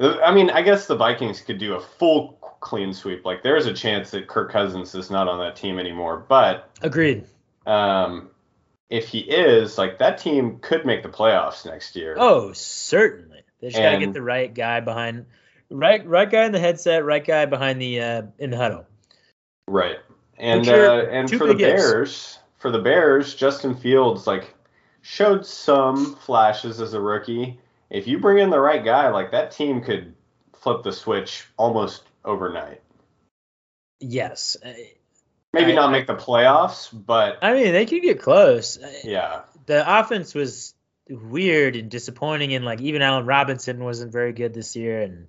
[0.00, 3.24] I mean, I guess the Vikings could do a full clean sweep.
[3.24, 7.24] Like there's a chance that Kirk Cousins is not on that team anymore, but Agreed.
[7.68, 8.30] Um
[8.90, 12.16] if he is, like that team could make the playoffs next year.
[12.18, 13.42] Oh, certainly.
[13.60, 15.26] They just gotta get the right guy behind,
[15.70, 18.86] right, right guy in the headset, right guy behind the uh, in the huddle.
[19.66, 19.98] Right.
[20.38, 21.60] And are uh, and for the ifs.
[21.60, 24.54] Bears, for the Bears, Justin Fields like
[25.02, 27.58] showed some flashes as a rookie.
[27.90, 30.14] If you bring in the right guy, like that team could
[30.54, 32.80] flip the switch almost overnight.
[34.00, 34.56] Yes.
[35.58, 38.78] Maybe I- not make the playoffs, but I mean, they could get close.
[38.78, 39.42] Uh, yeah.
[39.66, 40.74] The offense was
[41.08, 45.26] weird and disappointing, and like even Allen Robinson wasn't very good this year, and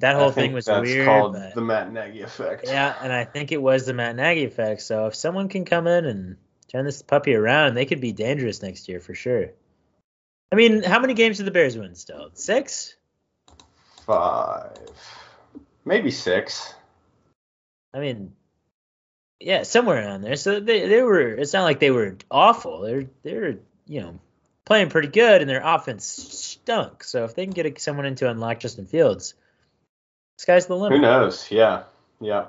[0.00, 1.06] that whole thing was that's weird.
[1.06, 2.64] called but- the Matt Nagy effect.
[2.66, 4.82] Yeah, and I think it was the Matt Nagy effect.
[4.82, 6.36] So if someone can come in and
[6.68, 9.50] turn this puppy around, they could be dangerous next year for sure.
[10.52, 12.30] I mean, how many games did the Bears win still?
[12.34, 12.96] Six?
[14.06, 14.76] Five,
[15.84, 16.74] maybe six.
[17.94, 18.34] I mean,
[19.40, 20.36] yeah, somewhere around there.
[20.36, 21.28] So they they were.
[21.28, 22.80] It's not like they were awful.
[22.80, 24.18] They're they're you know
[24.64, 27.04] playing pretty good, and their offense stunk.
[27.04, 29.34] So if they can get someone into unlock Justin Fields,
[30.38, 30.98] sky's the limit.
[30.98, 31.50] Who knows?
[31.50, 31.84] Yeah,
[32.20, 32.46] yeah.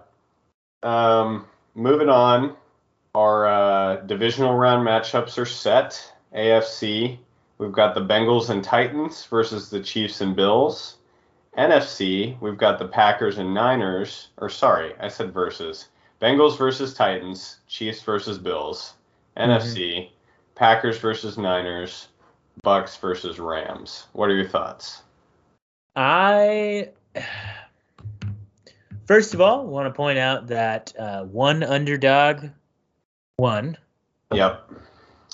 [0.84, 2.56] Um, moving on,
[3.16, 6.14] our uh, divisional round matchups are set.
[6.34, 7.18] AFC,
[7.58, 10.98] we've got the Bengals and Titans versus the Chiefs and Bills.
[11.58, 14.30] NFC, we've got the Packers and Niners.
[14.38, 15.88] Or sorry, I said versus.
[16.26, 18.96] Bengals versus Titans, Chiefs versus Bills.
[19.38, 20.10] NFC,
[20.56, 22.08] Packers versus Niners,
[22.64, 24.08] Bucks versus Rams.
[24.14, 25.04] What are your thoughts?
[25.96, 26.90] I
[29.06, 32.48] first of all want to point out that uh, one underdog
[33.38, 33.78] won,
[34.34, 34.68] Yep.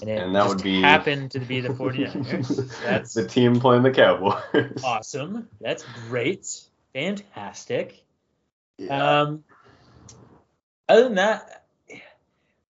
[0.01, 2.81] and And that would be- happened to be the 49ers.
[2.83, 4.83] That's the team playing the Cowboys.
[4.83, 5.47] awesome.
[5.61, 6.59] That's great.
[6.93, 8.03] Fantastic.
[8.77, 9.21] Yeah.
[9.21, 9.43] Um,
[10.91, 11.63] other than that,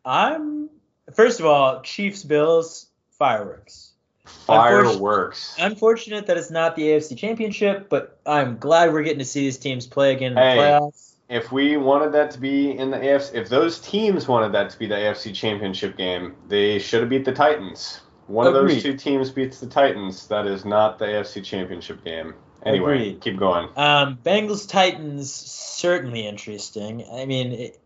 [0.03, 0.69] I'm
[1.13, 3.91] first of all Chiefs Bills fireworks.
[4.25, 5.55] Fireworks.
[5.59, 9.57] Unfortunate that it's not the AFC Championship, but I'm glad we're getting to see these
[9.57, 11.13] teams play again in the playoffs.
[11.29, 14.79] If we wanted that to be in the AFC, if those teams wanted that to
[14.79, 18.01] be the AFC Championship game, they should have beat the Titans.
[18.27, 20.27] One of those two teams beats the Titans.
[20.27, 22.33] That is not the AFC Championship game.
[22.65, 23.21] Anyway, Agreed.
[23.21, 23.69] keep going.
[23.75, 27.05] Um, Bengals Titans certainly interesting.
[27.13, 27.79] I mean, it,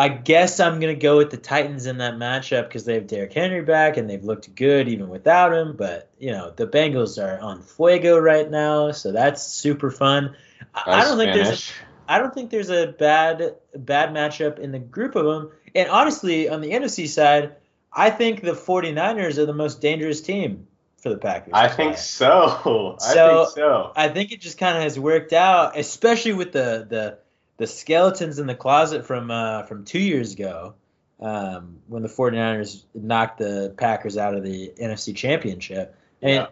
[0.00, 3.34] I guess I'm gonna go with the Titans in that matchup because they have Derrick
[3.34, 5.76] Henry back and they've looked good even without him.
[5.76, 10.34] But you know, the Bengals are on fuego right now, so that's super fun.
[10.74, 11.72] I, I don't think there's a, Spanish.
[12.08, 15.50] I don't think there's a bad bad matchup in the group of them.
[15.74, 17.56] And honestly, on the NFC side,
[17.92, 20.66] I think the 49ers are the most dangerous team.
[21.02, 21.52] for the Packers.
[21.54, 22.96] I think so.
[23.00, 23.92] I So- think so.
[23.96, 27.18] I think it just kind of has worked out, especially with the the
[27.60, 30.74] the skeletons in the closet from uh, from two years ago
[31.20, 35.94] um, when the 49ers knocked the Packers out of the NFC Championship.
[36.22, 36.46] And Yeah.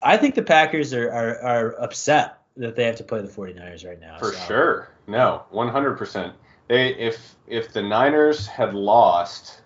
[0.00, 3.86] I think the Packers are, are, are upset that they have to play the 49ers
[3.86, 4.18] right now.
[4.18, 4.88] For so- sure.
[5.06, 6.32] No, 100%.
[6.68, 9.60] They if if the Niners had lost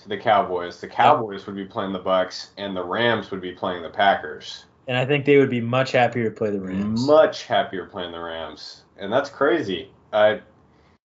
[0.00, 3.52] to the Cowboys, the Cowboys would be playing the Bucks and the Rams would be
[3.52, 4.64] playing the Packers.
[4.88, 7.06] And I think they would be much happier to play the Rams.
[7.06, 8.82] Much happier playing the Rams.
[9.02, 9.90] And that's crazy.
[10.12, 10.40] I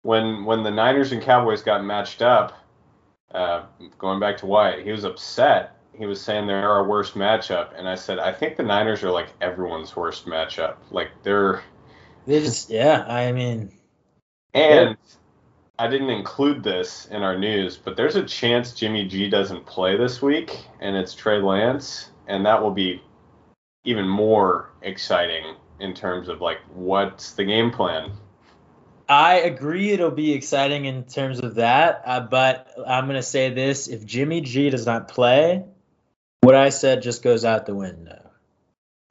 [0.01, 2.53] when when the Niners and Cowboys got matched up,
[3.31, 3.65] uh,
[3.99, 5.77] going back to Wyatt, he was upset.
[5.93, 9.11] He was saying they're our worst matchup, and I said I think the Niners are
[9.11, 10.77] like everyone's worst matchup.
[10.89, 11.63] Like they're
[12.25, 13.71] They just, yeah, I mean,
[14.55, 14.97] And
[15.77, 19.95] I didn't include this in our news, but there's a chance Jimmy G doesn't play
[19.95, 23.03] this week, and it's Trey Lance, and that will be
[23.83, 28.11] even more exciting in terms of like what's the game plan.
[29.07, 33.51] I agree it'll be exciting in terms of that, uh, but I'm going to say
[33.53, 35.63] this if Jimmy G does not play,
[36.41, 38.31] what I said just goes out the window.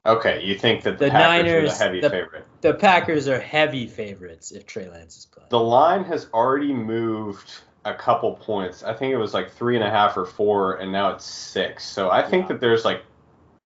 [0.05, 2.45] Okay, you think that the, The Packers are Niners- the heavy the- favorite?
[2.61, 5.47] The Packers are heavy favorites if Trey Lance is playing.
[5.49, 7.51] The line has already moved
[7.85, 8.83] a couple points.
[8.83, 11.85] I think it was like three and a half or four, and now it's six.
[11.85, 13.03] So I think that there's like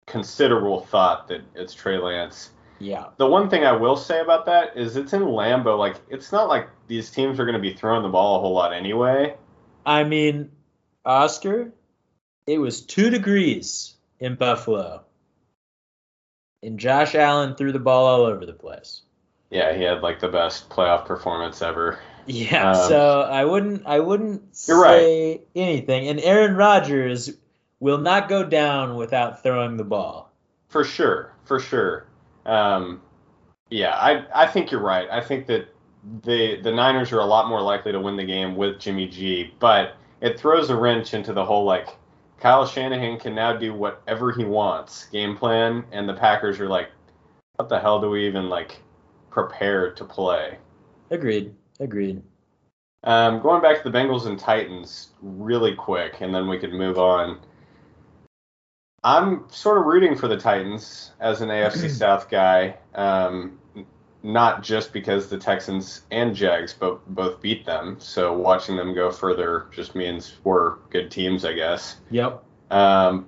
[0.06, 2.50] considerable thought that it's Trey Lance.
[2.80, 3.06] Yeah.
[3.16, 5.78] The one thing I will say about that is it's in Lambeau.
[5.78, 8.54] Like it's not like these teams are going to be throwing the ball a whole
[8.54, 9.34] lot anyway.
[9.84, 10.50] I mean,
[11.04, 11.72] Oscar,
[12.46, 15.04] it was two degrees in Buffalo.
[16.62, 19.02] And Josh Allen threw the ball all over the place.
[19.50, 21.98] Yeah, he had like the best playoff performance ever.
[22.26, 24.98] Yeah, Um, so I wouldn't I wouldn't You're right.
[25.00, 26.08] say anything.
[26.08, 27.30] And Aaron Rodgers
[27.80, 30.30] will not go down without throwing the ball.
[30.68, 32.07] For sure, for sure.
[32.48, 33.02] Um,
[33.70, 35.08] yeah, I I think you're right.
[35.10, 35.68] I think that
[36.24, 39.52] the the Niners are a lot more likely to win the game with Jimmy G,
[39.58, 41.88] but it throws a wrench into the whole like
[42.40, 46.88] Kyle Shanahan can now do whatever he wants game plan, and the Packers are like,
[47.56, 48.80] what the hell do we even like
[49.30, 50.56] prepare to play?
[51.10, 51.54] Agreed.
[51.80, 52.22] Agreed.
[53.04, 56.98] Um, going back to the Bengals and Titans really quick, and then we could move
[56.98, 57.40] on.
[59.04, 63.58] I'm sort of rooting for the Titans as an AFC South guy, um,
[64.22, 67.96] not just because the Texans and Jags both both beat them.
[68.00, 71.96] So watching them go further just means we're good teams, I guess.
[72.10, 72.42] Yep.
[72.70, 73.26] Um,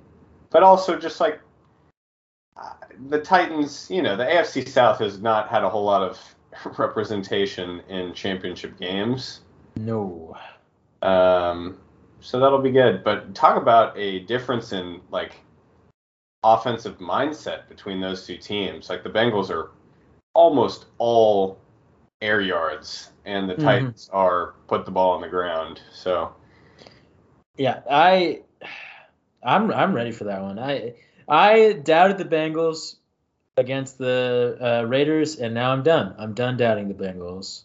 [0.51, 1.41] but also just like
[2.57, 2.73] uh,
[3.09, 6.19] the Titans, you know, the AFC South has not had a whole lot of
[6.79, 9.41] representation in championship games.
[9.77, 10.37] No.
[11.01, 11.79] Um,
[12.21, 13.05] so that'll be good.
[13.05, 15.37] But talk about a difference in like
[16.43, 18.89] offensive mindset between those two teams.
[18.89, 19.71] Like the Bengals are
[20.35, 21.59] almost all
[22.23, 23.65] air yards, and the Mhm.
[23.65, 25.81] Titans are put the ball on the ground.
[25.93, 26.35] So
[27.57, 28.43] Yeah, I
[29.43, 30.59] I'm I'm ready for that one.
[30.59, 30.95] I
[31.29, 32.97] I doubted the Bengals
[33.57, 36.15] against the uh, Raiders, and now I'm done.
[36.19, 37.63] I'm done doubting the Bengals,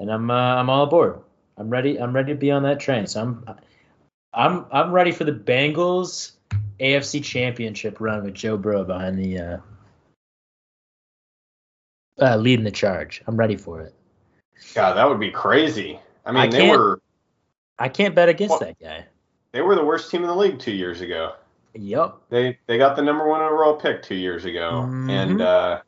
[0.00, 1.20] and I'm uh, I'm all aboard.
[1.56, 2.00] I'm ready.
[2.00, 3.06] I'm ready to be on that train.
[3.06, 3.46] So I'm
[4.32, 6.32] I'm I'm ready for the Bengals
[6.80, 9.56] AFC Championship run with Joe Burrow behind the uh,
[12.20, 13.22] uh, leading the charge.
[13.26, 13.94] I'm ready for it.
[14.74, 15.98] God, that would be crazy.
[16.26, 17.00] I mean, I they were
[17.78, 19.04] I can't bet against Well- that guy.
[19.52, 21.34] they were the worst team in the league two years ago.
[21.74, 22.16] Yep.
[22.30, 25.10] They they got the number one overall pick two years ago, Mhm.
[25.10, 25.80] and uh,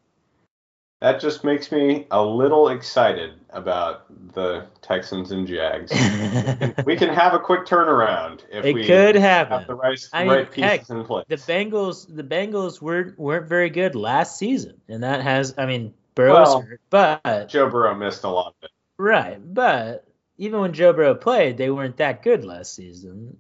[1.00, 5.90] that just makes me a little excited about the Texans and Jags.
[6.84, 10.28] we can have a quick turnaround if it we could have the right, I mean,
[10.32, 11.24] right pieces heck, in place.
[11.28, 15.94] the Bengals the Bengals weren't weren't very good last season, and that has I mean
[16.14, 18.70] Burrow's Well- hurt, but Joe Burrow missed a lot of it.
[18.98, 20.04] right, but
[20.38, 23.36] even when Joe Burrow played, they weren't that good last season.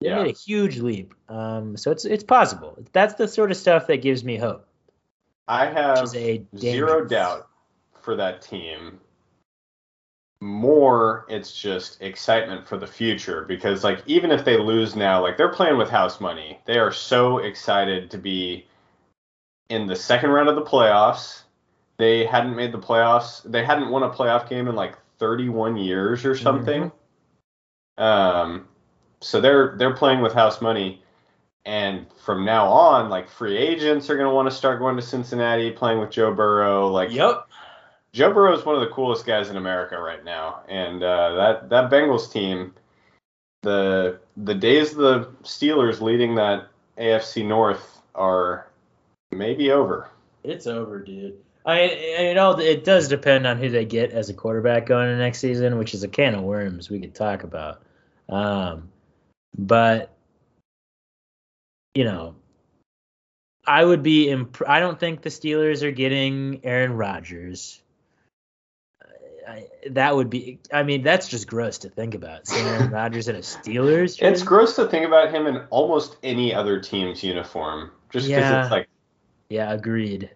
[0.00, 0.22] They Yeah.
[0.22, 2.78] made a huge leap, um, so it's it's possible.
[2.92, 4.66] That's the sort of stuff that gives me hope.
[5.48, 7.48] I have a zero doubt
[8.00, 9.00] for that team.
[10.40, 15.36] More, it's just excitement for the future because, like, even if they lose now, like,
[15.36, 16.58] they're playing with house money.
[16.66, 18.66] They are so excited to be
[19.68, 21.42] in the second round of the playoffs.
[21.96, 23.42] They hadn't made the playoffs.
[23.48, 26.90] They hadn't won a playoff game in like 31 years or something.
[27.98, 28.66] Um,
[29.20, 31.01] so they're they're playing with house money,
[31.64, 35.02] and from now on, like free agents are going to want to start going to
[35.02, 36.88] Cincinnati, playing with Joe Burrow.
[36.88, 37.46] Like Yep.
[38.12, 41.70] Joe Burrow is one of the coolest guys in America right now, and uh, that
[41.70, 42.74] that Bengals team,
[43.62, 48.66] the the days of the Steelers leading that AFC North are
[49.30, 50.10] maybe over.
[50.44, 51.38] It's over, dude.
[51.64, 55.22] I you know it does depend on who they get as a quarterback going into
[55.22, 57.82] next season, which is a can of worms we could talk about.
[58.28, 58.90] Um,
[59.56, 60.12] but
[61.94, 62.34] you know,
[63.66, 64.30] I would be.
[64.30, 67.80] Imp- I don't think the Steelers are getting Aaron Rodgers.
[69.48, 70.58] I, that would be.
[70.72, 72.46] I mean, that's just gross to think about.
[72.46, 74.16] Seeing Aaron Rodgers in a Steelers.
[74.16, 74.24] Jersey.
[74.26, 78.62] It's gross to think about him in almost any other team's uniform, just because yeah.
[78.62, 78.88] it's like.
[79.48, 80.30] Yeah, agreed.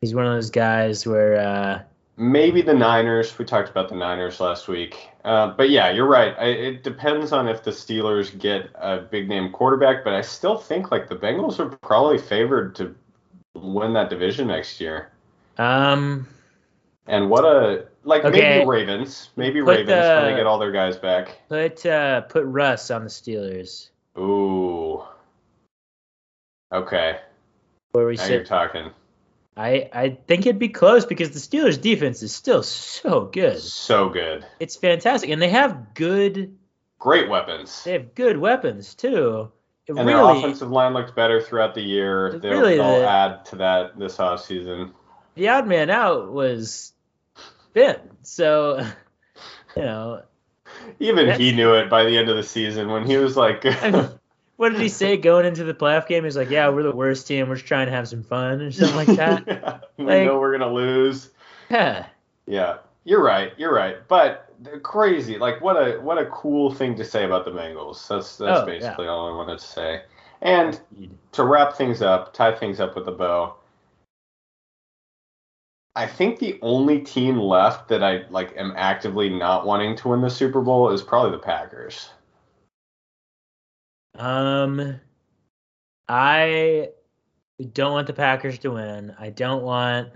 [0.00, 1.38] He's one of those guys where.
[1.38, 1.82] Uh,
[2.16, 3.36] Maybe the Niners.
[3.38, 5.08] We talked about the Niners last week.
[5.24, 6.34] Uh, but yeah, you're right.
[6.38, 10.56] I, it depends on if the Steelers get a big name quarterback, but I still
[10.56, 12.94] think like the Bengals are probably favored to
[13.54, 15.10] win that division next year.
[15.58, 16.28] Um.
[17.06, 18.58] And what a like okay.
[18.58, 21.36] maybe Ravens, maybe put Ravens the, when they get all their guys back.
[21.48, 23.90] Put uh put Russ on the Steelers.
[24.18, 25.02] Ooh.
[26.72, 27.18] Okay.
[27.92, 28.32] Where we now sit.
[28.32, 28.90] you're talking.
[29.56, 33.60] I I think it'd be close because the Steelers defense is still so good.
[33.60, 34.44] So good.
[34.58, 36.56] It's fantastic, and they have good,
[36.98, 37.84] great weapons.
[37.84, 39.52] They have good weapons too.
[39.86, 42.38] It and really, their offensive line looked better throughout the year.
[42.38, 44.92] They'll, really they'll the, add to that this offseason.
[45.34, 46.92] The odd man out was
[47.74, 48.78] Ben, so
[49.76, 50.22] you know.
[50.98, 53.64] Even he knew it by the end of the season when he was like.
[53.64, 54.08] I mean,
[54.56, 56.24] what did he say going into the playoff game?
[56.24, 57.48] He's like, "Yeah, we're the worst team.
[57.48, 60.38] We're just trying to have some fun or something like that." yeah, we like, know
[60.38, 61.30] we're gonna lose.
[61.70, 62.06] Yeah.
[62.46, 63.52] Yeah, you're right.
[63.56, 64.06] You're right.
[64.06, 64.52] But
[64.82, 65.38] crazy.
[65.38, 68.06] Like, what a what a cool thing to say about the Bengals.
[68.06, 69.10] That's that's oh, basically yeah.
[69.10, 70.02] all I wanted to say.
[70.42, 70.78] And
[71.32, 73.54] to wrap things up, tie things up with a bow.
[75.96, 80.20] I think the only team left that I like am actively not wanting to win
[80.20, 82.10] the Super Bowl is probably the Packers.
[84.16, 85.00] Um,
[86.08, 86.90] I
[87.72, 89.14] don't want the Packers to win.
[89.18, 90.10] I don't want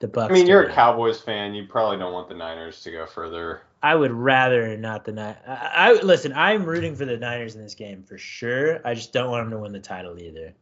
[0.00, 0.30] the Bucs.
[0.30, 0.70] I mean, you're win.
[0.70, 1.54] a Cowboys fan.
[1.54, 3.62] You probably don't want the Niners to go further.
[3.82, 5.42] I would rather not the Niners.
[5.46, 6.32] I, I listen.
[6.32, 8.86] I'm rooting for the Niners in this game for sure.
[8.86, 10.54] I just don't want them to win the title either.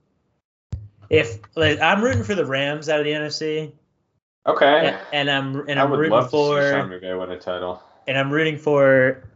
[1.10, 3.72] If like, I'm rooting for the Rams out of the NFC.
[4.46, 4.86] Okay.
[4.86, 7.82] And, and I'm and I'm rooting for Sean McVay win a title.
[8.06, 9.28] And I'm rooting for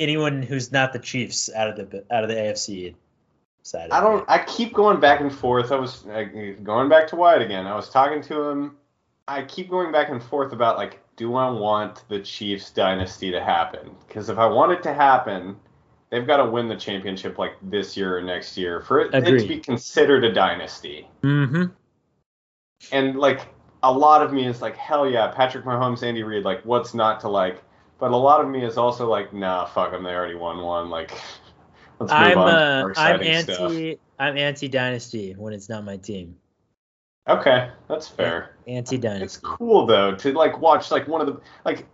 [0.00, 2.94] anyone who's not the Chiefs out of the out of the AFC
[3.62, 3.90] side.
[3.90, 4.28] I don't.
[4.28, 5.70] I keep going back and forth.
[5.70, 6.24] I was uh,
[6.62, 7.66] going back to Wyatt again.
[7.66, 8.76] I was talking to him.
[9.28, 13.42] I keep going back and forth about like, do I want the Chiefs dynasty to
[13.42, 13.94] happen?
[14.08, 15.56] Because if I want it to happen,
[16.10, 19.38] they've got to win the championship like this year or next year for it, it
[19.38, 21.06] to be considered a dynasty.
[21.22, 21.66] Mm-hmm.
[22.90, 23.46] And like
[23.82, 26.44] a lot of me is like, hell yeah, Patrick Mahomes, Andy Reid.
[26.44, 27.62] Like, what's not to like?
[28.00, 30.02] But a lot of me is also like, nah, fuck them.
[30.02, 30.88] They already won one.
[30.88, 31.10] Like,
[31.98, 32.48] let's move I'm, on.
[32.48, 33.52] Uh, I'm anti.
[33.52, 33.98] Stuff.
[34.18, 36.36] I'm anti dynasty when it's not my team.
[37.28, 38.56] Okay, that's fair.
[38.66, 39.24] Anti dynasty.
[39.24, 41.86] It's cool though to like watch like one of the like.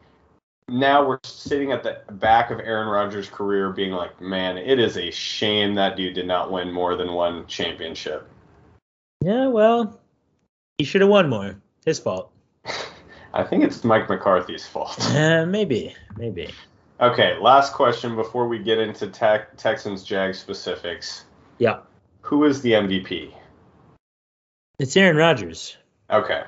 [0.69, 4.97] Now we're sitting at the back of Aaron Rodgers' career, being like, man, it is
[4.97, 8.29] a shame that dude did not win more than one championship.
[9.23, 10.01] Yeah, well,
[10.79, 11.57] he should have won more.
[11.85, 12.33] His fault.
[13.37, 14.99] I think it's Mike McCarthy's fault.
[15.15, 16.49] Uh, maybe, maybe.
[17.03, 21.27] Okay, last question before we get into te- Texans Jag specifics.
[21.59, 21.81] Yeah.
[22.23, 23.35] Who is the MVP?
[24.79, 25.77] It's Aaron Rodgers.
[26.11, 26.45] Okay.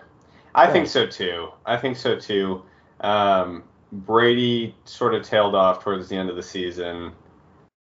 [0.55, 0.73] I yeah.
[0.73, 1.49] think so too.
[1.67, 2.63] I think so too.
[3.01, 7.13] Um, Brady sort of tailed off towards the end of the season,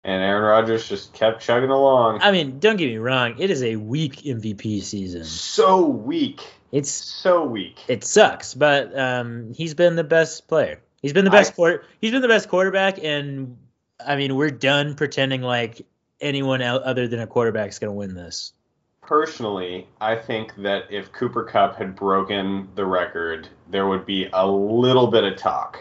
[0.04, 2.20] and Aaron Rodgers just kept chugging along.
[2.22, 3.40] I mean, don't get me wrong.
[3.40, 5.24] It is a weak MVP season.
[5.24, 6.42] So weak.
[6.72, 7.80] It's so weak.
[7.88, 10.82] It sucks, but um, he's been the best player.
[11.02, 11.84] He's been the best I, quarter.
[12.00, 13.58] He's been the best quarterback, and
[14.06, 15.86] I mean, we're done pretending like
[16.22, 18.54] anyone other than a quarterback is going to win this.
[19.02, 24.46] Personally, I think that if Cooper Kupp had broken the record, there would be a
[24.46, 25.80] little bit of talk.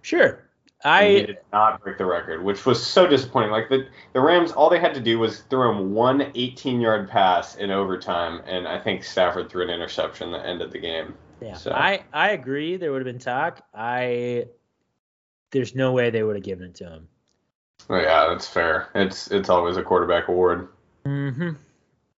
[0.00, 0.43] Sure,
[0.84, 3.50] I did not break the record, which was so disappointing.
[3.50, 7.08] Like the the Rams, all they had to do was throw him one 18 yard
[7.08, 11.14] pass in overtime, and I think Stafford threw an interception that ended the game.
[11.40, 11.72] Yeah, so.
[11.72, 12.76] I I agree.
[12.76, 13.64] There would have been talk.
[13.74, 14.46] I
[15.52, 17.08] there's no way they would have given it to him.
[17.88, 18.90] Oh, yeah, that's fair.
[18.94, 20.68] It's it's always a quarterback award.
[21.06, 21.50] Mm-hmm.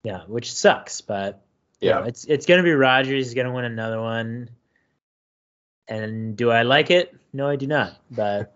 [0.02, 1.44] Yeah, which sucks, but
[1.80, 3.26] yeah, know, it's it's gonna be Rodgers.
[3.26, 4.50] He's gonna win another one.
[5.88, 7.14] And do I like it?
[7.32, 7.96] No, I do not.
[8.10, 8.55] But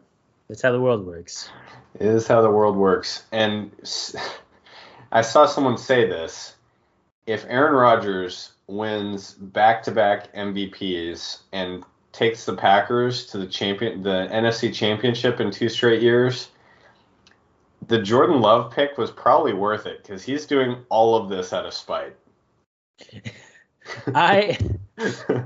[0.50, 1.48] that's how the world works.
[1.94, 3.22] It is how the world works.
[3.30, 3.70] And
[5.12, 6.56] I saw someone say this.
[7.24, 14.74] If Aaron Rodgers wins back-to-back MVPs and takes the Packers to the champion the NFC
[14.74, 16.48] championship in two straight years,
[17.86, 21.64] the Jordan Love pick was probably worth it because he's doing all of this out
[21.64, 22.16] of spite.
[24.16, 24.58] I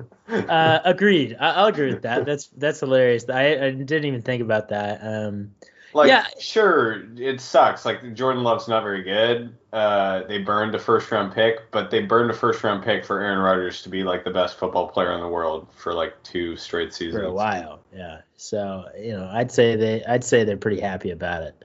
[0.49, 1.37] uh, agreed.
[1.39, 2.25] I, will agree with that.
[2.25, 3.29] That's that's hilarious.
[3.29, 5.01] I, I didn't even think about that.
[5.03, 5.55] Um,
[5.95, 6.27] like, yeah.
[6.41, 7.85] sure, it sucks.
[7.85, 9.57] Like Jordan Love's not very good.
[9.73, 13.21] Uh, they burned a first round pick, but they burned a first round pick for
[13.21, 16.57] Aaron Rodgers to be like the best football player in the world for like two
[16.57, 17.23] straight seasons.
[17.23, 18.23] For a while, yeah.
[18.37, 21.65] So you know, I'd say they, I'd say they're pretty happy about it.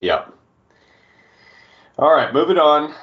[0.00, 0.26] Yeah.
[1.98, 2.94] All right, moving on.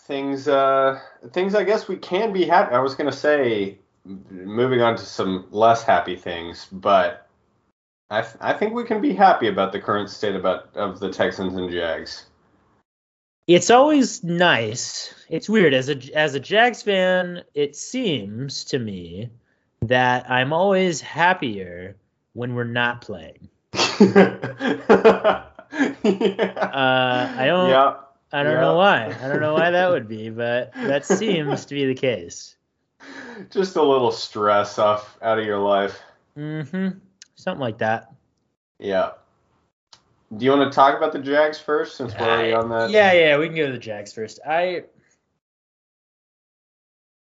[0.00, 0.98] Things, uh,
[1.32, 1.54] things.
[1.54, 2.74] I guess we can be happy.
[2.74, 7.28] I was gonna say, moving on to some less happy things, but
[8.10, 11.10] I, th- I think we can be happy about the current state about of the
[11.10, 12.26] Texans and Jags.
[13.46, 15.14] It's always nice.
[15.28, 17.42] It's weird as a as a Jags fan.
[17.54, 19.30] It seems to me
[19.82, 21.96] that I'm always happier
[22.34, 23.48] when we're not playing.
[24.00, 25.44] yeah.
[25.72, 27.70] uh, I don't.
[27.70, 27.94] Yeah.
[28.34, 28.60] I don't yeah.
[28.60, 29.14] know why.
[29.22, 32.56] I don't know why that would be, but that seems to be the case.
[33.50, 36.00] Just a little stress off out of your life.
[36.36, 36.98] Mm-hmm
[37.42, 38.12] something like that.
[38.78, 39.12] Yeah.
[40.34, 42.90] Do you want to talk about the Jags first, since we're already on that?
[42.90, 44.40] Yeah, yeah, we can go to the Jags first.
[44.46, 44.84] I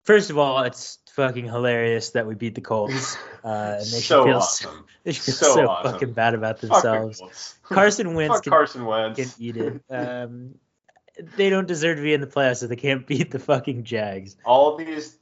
[0.04, 3.16] first of all, it's fucking hilarious that we beat the Colts.
[3.42, 4.70] Uh, and they so feel awesome.
[4.86, 5.92] so, they feel so, so awesome.
[5.92, 7.54] fucking bad about themselves.
[7.62, 9.80] Carson Wentz can, Carson Wentz can eat it.
[9.88, 10.56] Um,
[11.36, 14.36] they don't deserve to be in the playoffs if they can't beat the fucking Jags.
[14.44, 15.16] All these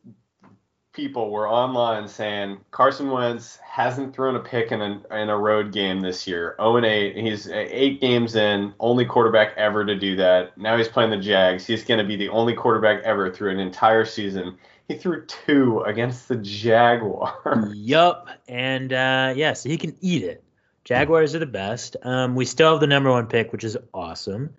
[0.98, 5.72] people were online saying Carson Wentz hasn't thrown a pick in a, in a road
[5.72, 6.56] game this year.
[6.58, 7.16] 0 and 8.
[7.16, 10.58] He's eight games in, only quarterback ever to do that.
[10.58, 11.64] Now he's playing the Jags.
[11.64, 14.58] He's going to be the only quarterback ever through an entire season.
[14.88, 17.72] He threw two against the Jaguars.
[17.76, 18.28] Yup.
[18.48, 20.42] And uh, yeah, so he can eat it.
[20.82, 21.96] Jaguars are the best.
[22.02, 24.52] Um, we still have the number one pick, which is awesome.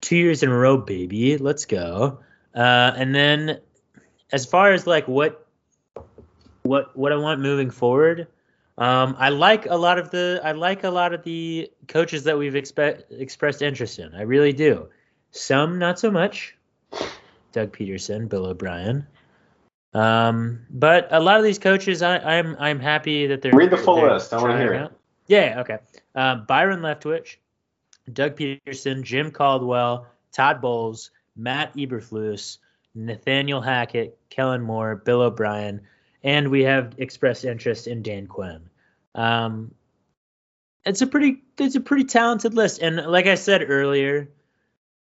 [0.00, 1.36] Two years in a row, baby.
[1.36, 2.20] Let's go.
[2.54, 3.58] Uh, and then
[4.30, 5.48] as far as like what
[6.62, 8.28] what what I want moving forward.
[8.78, 12.38] Um, I like a lot of the I like a lot of the coaches that
[12.38, 14.14] we've expect, expressed interest in.
[14.14, 14.88] I really do.
[15.32, 16.56] Some not so much.
[17.52, 19.06] Doug Pederson, Bill O'Brien.
[19.92, 23.70] Um, but a lot of these coaches, I, am I'm, I'm happy that they're read
[23.70, 24.32] the full list.
[24.32, 24.92] I want to hear it.
[25.26, 25.78] Yeah, okay.
[26.14, 27.36] Uh, Byron Leftwich,
[28.12, 32.58] Doug Pederson, Jim Caldwell, Todd Bowles, Matt Eberflus,
[32.94, 35.80] Nathaniel Hackett, Kellen Moore, Bill O'Brien,
[36.22, 38.68] and we have expressed interest in Dan Quinn.
[39.14, 39.74] Um,
[40.84, 44.30] it's a pretty it's a pretty talented list, and like I said earlier,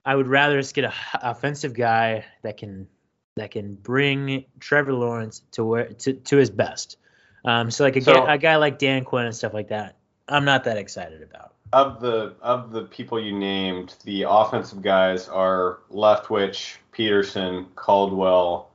[0.05, 2.89] I would rather just get a offensive guy that can
[3.37, 6.97] that can bring Trevor Lawrence to where to, to his best.
[7.45, 9.97] Um, so like a, so, guy, a guy like Dan Quinn and stuff like that,
[10.29, 11.55] I'm not that excited about.
[11.73, 18.71] Of the of the people you named, the offensive guys are Leftwich, Pederson, Caldwell,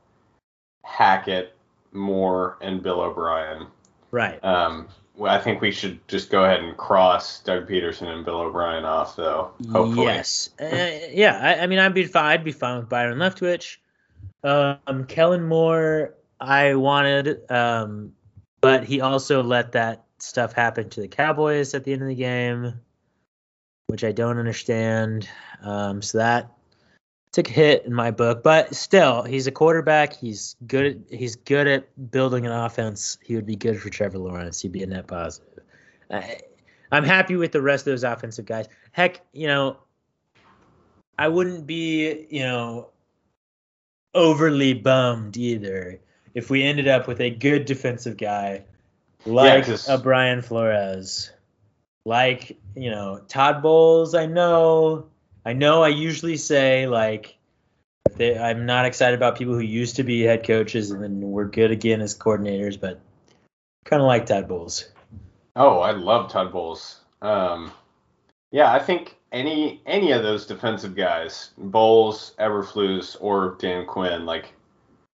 [0.84, 1.57] Hackett,
[1.92, 3.68] Moore and Bill O'Brien.
[4.12, 4.44] Right.
[4.44, 8.42] Um, well, I think we should just go ahead and cross Doug Pederson and Bill
[8.42, 9.52] O'Brien off, though.
[9.72, 10.06] Hopefully.
[10.06, 10.52] Yes.
[10.62, 11.40] Uh, yeah.
[11.42, 12.26] I, I, mean, I'd be fine.
[12.26, 13.78] I'd be fine with Byron Leftwich.
[14.44, 18.14] Um, Kellen Moore, I wanted, um,
[18.62, 22.16] but he also let that stuff happen to the Cowboys at the end of the
[22.16, 22.80] game,
[23.88, 25.28] which I don't understand.
[25.62, 26.52] Um, so that
[27.38, 30.16] took a hit in my book, but still, he's a quarterback.
[30.16, 30.86] He's good.
[30.86, 33.20] At, he's good at building an offense.
[33.22, 34.60] He would be good for Trevor Lawrence.
[34.60, 35.64] He'd be a net positive.
[36.10, 36.40] I,
[36.92, 38.66] I'm happy with the rest of those offensive guys.
[38.92, 39.78] Heck, you know,
[41.20, 42.90] I wouldn't be, you know,
[44.16, 46.00] overly bummed either
[46.34, 48.64] if we ended up with a good defensive guy
[49.28, 51.30] like yeah, a Brian Flores,
[52.04, 54.16] like you know Todd Bowles.
[54.16, 55.06] I know
[55.48, 57.38] I know I usually say like
[58.20, 61.72] I'm not excited about people who used to be head coaches and then we're good
[61.72, 63.00] again as coordinators, but
[63.86, 64.90] kind of like Todd Bowles.
[65.56, 67.00] Oh, I love Todd Bowles.
[67.22, 67.72] Um,
[68.52, 74.54] yeah, I think any any of those defensive guys, Bowles, Eberflus, or Dan Quinn, like,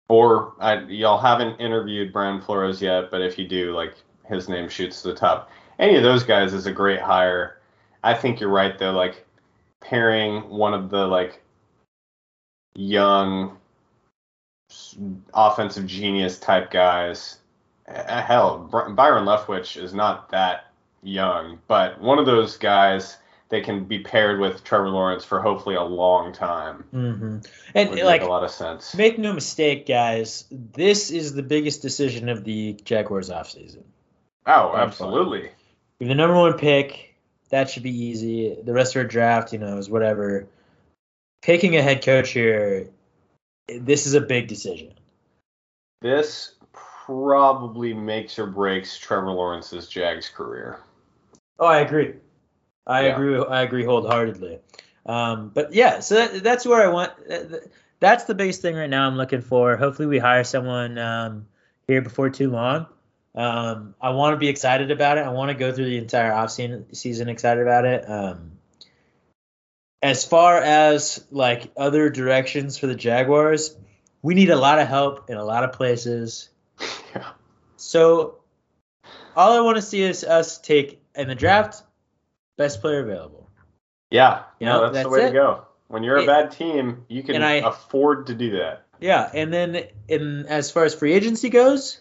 [0.08, 4.70] or I, y'all haven't interviewed Brian Flores yet, but if you do, like, his name
[4.70, 5.50] shoots to the top.
[5.78, 7.60] Any of those guys is a great hire.
[8.02, 8.92] I think you're right though.
[8.92, 9.26] Like,
[9.82, 11.42] pairing one of the like
[12.74, 13.58] young
[15.34, 17.38] offensive genius type guys.
[17.86, 18.58] Hell,
[18.94, 20.72] Byron Leftwich is not that
[21.02, 23.18] young, but one of those guys
[23.52, 26.84] they can be paired with Trevor Lawrence for hopefully a long time.
[26.94, 27.38] Mm-hmm.
[27.74, 28.94] And Would like a lot of sense.
[28.94, 30.46] Make no mistake, guys.
[30.50, 33.82] This is the biggest decision of the Jaguars offseason.
[34.46, 35.50] Oh, absolutely.
[35.98, 37.11] The number one pick
[37.52, 38.56] that should be easy.
[38.64, 40.48] The rest of our draft, you know, is whatever.
[41.42, 42.88] Picking a head coach here,
[43.68, 44.94] this is a big decision.
[46.00, 50.80] This probably makes or breaks Trevor Lawrence's Jags career.
[51.58, 52.14] Oh, I agree.
[52.86, 53.12] I Yeah.
[53.14, 53.44] agree.
[53.44, 54.58] I agree wholeheartedly.
[55.04, 57.12] Um, but yeah, so that, that's where I want.
[58.00, 59.06] That's the biggest thing right now.
[59.06, 59.76] I'm looking for.
[59.76, 61.46] Hopefully, we hire someone um,
[61.86, 62.86] here before too long.
[63.34, 65.22] Um, I want to be excited about it.
[65.22, 68.08] I want to go through the entire off season, excited about it.
[68.08, 68.52] Um,
[70.02, 73.74] as far as like other directions for the Jaguars,
[74.20, 76.48] we need a lot of help in a lot of places.
[77.14, 77.28] Yeah.
[77.76, 78.36] So
[79.36, 81.82] all I want to see is us take in the draft
[82.56, 83.50] best player available.
[84.10, 85.26] Yeah, You no, that's, that's the way it.
[85.28, 85.66] to go.
[85.88, 88.86] When you're a bad team, you can I- afford to do that.
[89.00, 92.00] Yeah, and then in as far as free agency goes,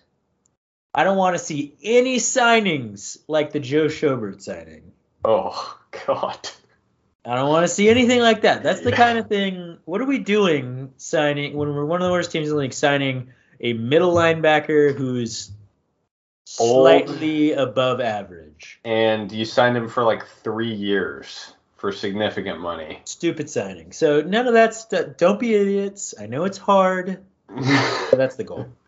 [0.93, 4.91] I don't want to see any signings like the Joe Schobert signing.
[5.23, 6.49] Oh God.
[7.23, 8.63] I don't want to see anything like that.
[8.63, 8.95] That's the Yeah.
[8.97, 9.77] kind of thing.
[9.85, 12.73] What are we doing signing when we're one of the worst teams in the league
[12.73, 15.51] signing a middle linebacker who's
[16.59, 17.07] Old.
[17.07, 18.79] slightly above average?
[18.83, 23.01] And you signed him for like three years for significant money.
[23.05, 23.91] Stupid signing.
[23.91, 25.17] So none of that stuff.
[25.17, 26.13] Don't be idiots.
[26.19, 28.67] I know it's hard, but that's the goal.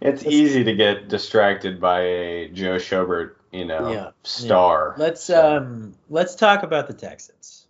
[0.00, 4.94] it's easy to get distracted by a Joe Schobert, you know, Yeah, star.
[4.98, 7.66] Let's So- um let's talk about the Texans.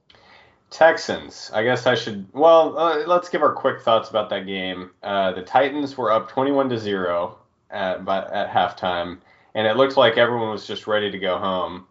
[0.70, 1.51] Texans.
[1.55, 2.26] I guess I should.
[2.33, 4.91] Well, uh, let's give our quick thoughts about that game.
[5.03, 7.39] Uh, the Titans were up 21 to zero
[7.70, 9.18] at by, at halftime,
[9.55, 11.87] and it looked like everyone was just ready to go home.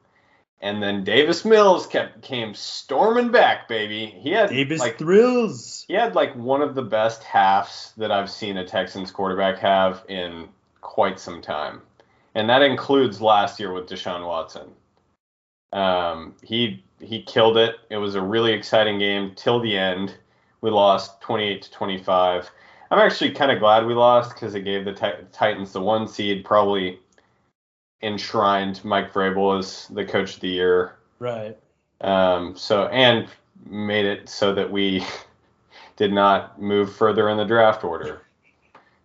[0.60, 4.08] And then Davis Mills kept came storming back, baby.
[4.08, 5.86] He had Davis like thrills.
[5.88, 10.04] he had like one of the best halves that I've seen a Texans quarterback have
[10.10, 10.50] in
[10.82, 11.82] quite some time,
[12.34, 14.72] and that includes last year with Deshaun Watson.
[15.74, 17.76] Um, he he killed it.
[17.92, 20.16] It was a really exciting game till the end.
[20.62, 22.50] We lost 28 to 25.
[22.90, 26.08] I'm actually kind of glad we lost because it gave the Ti- Titans the one
[26.08, 27.00] seed, probably
[28.02, 30.96] enshrined Mike Vrabel as the coach of the year.
[31.20, 31.58] Right.
[32.02, 33.28] Um, so and
[33.66, 35.04] made it so that we
[35.96, 38.22] did not move further in the draft order.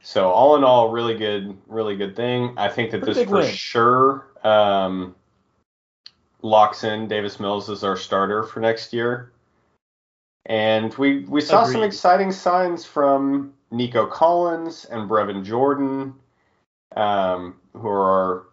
[0.03, 2.55] So all in all, really good, really good thing.
[2.57, 3.51] I think that this for win.
[3.51, 5.15] sure um,
[6.43, 9.33] locks in Davis Mills as our starter for next year.
[10.47, 16.15] And we we saw some exciting signs from Nico Collins and Brevin Jordan,
[16.97, 18.47] um, who are our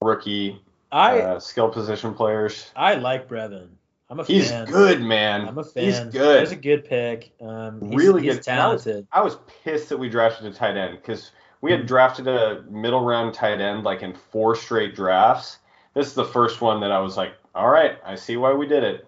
[0.00, 2.70] rookie I uh, skill position players.
[2.74, 3.68] I like Brevin.
[4.10, 4.66] I'm a He's fan.
[4.66, 5.46] good, man.
[5.46, 5.84] I'm a fan.
[5.84, 6.40] He's good.
[6.40, 7.30] was a good pick.
[7.42, 8.48] Um, he's, Really he's good.
[8.48, 9.06] And I was- talented.
[9.12, 11.30] I was pissed that we drafted a tight end because
[11.60, 11.80] we Mm-hmm.
[11.80, 15.58] had drafted a middle round tight end like in four straight drafts.
[15.94, 18.66] This is the first one that I was like, all right, I see why we
[18.66, 19.04] did it.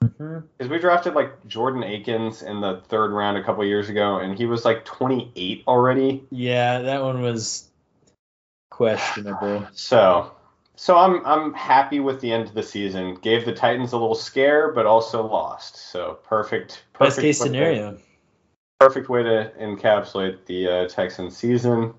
[0.00, 4.36] Because we drafted like Jordan Akins in the third round a couple years ago, and
[4.38, 6.22] he was like 28 already.
[6.30, 7.68] Yeah, that one was
[8.74, 9.66] questionable.
[9.72, 10.32] So,
[10.76, 13.14] so I'm I'm happy with the end of the season.
[13.22, 15.90] Gave the Titans a little scare, but also lost.
[15.90, 16.84] So perfect.
[16.92, 17.98] perfect Best case way to- scenario.
[18.80, 21.94] perfect way to encapsulate the uh, Texan season.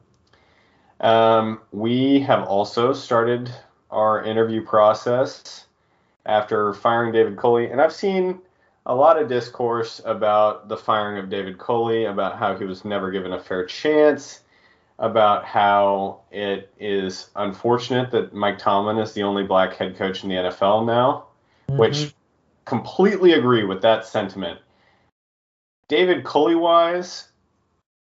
[0.99, 3.51] Um, we have also started
[3.91, 5.65] our interview process
[6.25, 8.39] after firing David Culley, and I've seen
[8.87, 13.11] a lot of discourse about the firing of David Culley, about how he was never
[13.11, 14.41] given a fair chance,
[14.99, 20.29] about how it is unfortunate that Mike Tomlin is the only black head coach in
[20.29, 21.25] the NFL now
[21.67, 22.13] which Mhm.
[22.65, 24.59] completely agree with that sentiment.
[25.87, 27.31] David Culley wise,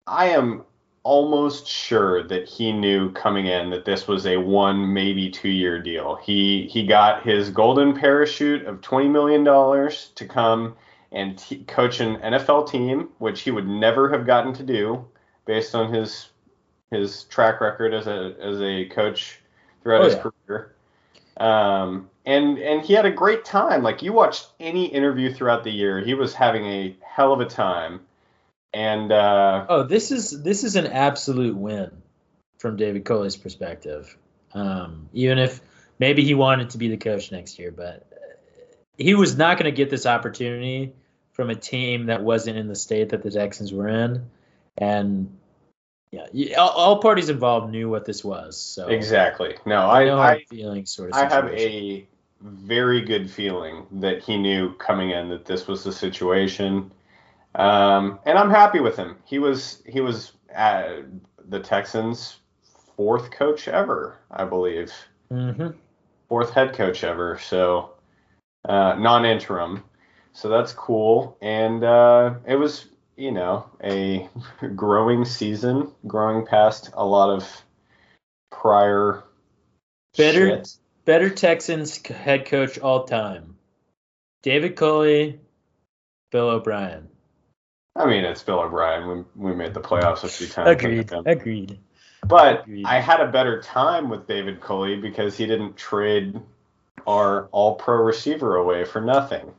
[0.07, 0.63] I am
[1.03, 5.79] almost sure that he knew coming in that this was a one maybe two year
[5.79, 6.15] deal.
[6.15, 10.75] He he got his golden parachute of twenty million dollars to come
[11.11, 15.05] and t- coach an NFL team, which he would never have gotten to do
[15.45, 16.29] based on his
[16.91, 19.39] his track record as a as a coach
[19.81, 20.21] throughout Oh, his yeah.
[20.47, 20.75] career.
[21.37, 23.83] Um, and and he had a great time.
[23.83, 27.45] Like you watched any interview throughout the year, he was having a hell of a
[27.45, 28.01] time.
[28.73, 31.91] And uh, Oh, this is this is an absolute win
[32.57, 34.17] from David Culley's perspective.
[34.53, 35.59] Um, even if
[35.99, 38.07] maybe he wanted to be the coach next year, but
[38.97, 40.93] he was not going to get this opportunity
[41.33, 44.29] from a team that wasn't in the state that the Texans were in,
[44.77, 45.37] and
[46.33, 48.59] yeah, all, all parties involved knew what this was.
[48.59, 51.15] So exactly, no, I I I, feeling sort of.
[51.15, 52.05] I have a
[52.41, 56.91] very good feeling that he knew coming in that this was the situation.
[57.55, 59.15] Um, and I'm happy with him.
[59.23, 61.01] He was he was uh,
[61.47, 62.37] the Texans'
[62.95, 64.91] fourth coach ever, I believe.
[65.29, 65.69] hmm
[66.27, 67.39] fourth head coach ever.
[67.39, 67.91] So
[68.67, 69.83] uh, non-interim.
[70.33, 74.29] So that's cool, and uh, it was you know a
[74.75, 77.63] growing season, growing past a lot of
[78.51, 79.23] prior
[80.17, 80.73] Better shit.
[81.03, 83.55] better Texans head coach all time.
[84.43, 85.39] David Culley,
[86.31, 87.09] Bill O'Brien.
[87.95, 89.25] I mean, it's Bill O'Brien.
[89.35, 90.69] We, we made the playoffs a few times.
[90.69, 90.97] Agreed.
[90.97, 91.13] with.
[91.13, 91.79] Um, agreed.
[92.27, 92.85] But Agreed.
[92.85, 96.39] I had a better time with David Culley because he didn't trade
[97.07, 99.51] our all pro receiver away for nothing.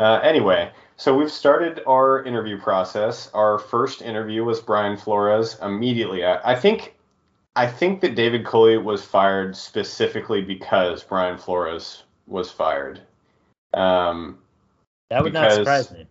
[0.00, 3.30] Uh, anyway, so we've started our interview process.
[3.34, 6.24] Our first interview was Brian Flores immediately.
[6.24, 6.94] I, I think
[7.54, 13.02] I think that David Culley was fired specifically because Brian Flores was fired.
[13.74, 14.38] Um,
[15.10, 16.06] That would not surprise me.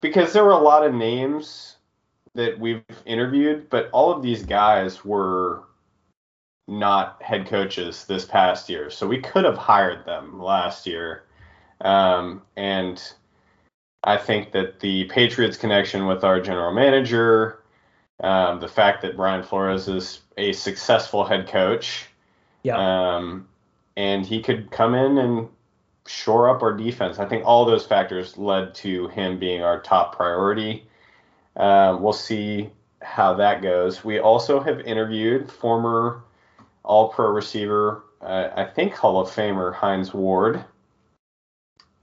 [0.00, 1.76] because there were a lot of names
[2.34, 5.62] that we've interviewed, but all of these guys were
[6.66, 11.22] not head coaches this past year, so we could have hired them last year.
[11.80, 13.02] Um, and
[14.04, 17.60] I think that the Patriots connection with our general manager,
[18.20, 22.06] um, the fact that Brian Flores is a successful head coach,
[22.62, 22.76] Yeah.
[23.16, 23.48] um,
[23.96, 25.48] and he could come in and
[26.06, 27.18] shore up our defense.
[27.18, 30.86] I think all those factors led to him being our top priority.
[31.56, 32.70] Um, we'll see
[33.02, 34.04] how that goes.
[34.04, 36.22] We also have interviewed former
[36.84, 40.64] All Pro receiver, uh, I think Hall of Famer Hines Ward,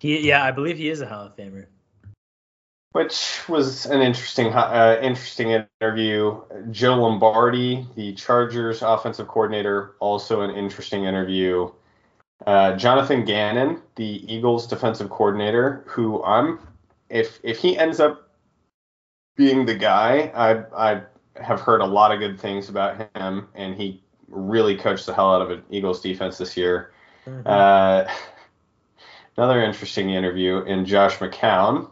[0.03, 1.67] He, yeah, I believe he is a Hall of Famer.
[2.91, 6.41] which was an interesting uh, interesting interview.
[6.71, 11.71] Joe Lombardi, the Chargers offensive coordinator, also an interesting interview.
[12.45, 16.59] Uh, Jonathan Gannon, the Eagles defensive coordinator, who I'm
[17.07, 18.29] if if he ends up
[19.37, 21.01] being the guy, I I
[21.41, 25.33] have heard a lot of good things about him, and he really coached the hell
[25.33, 26.91] out of an Eagles defense this year.
[27.45, 28.03] Uh,
[29.37, 31.89] another interesting interview in Josh McCown,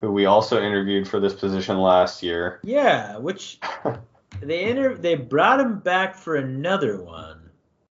[0.00, 2.60] who we also interviewed for this position last year.
[2.64, 3.58] yeah, which
[4.40, 7.50] they inter- they brought him back for another one,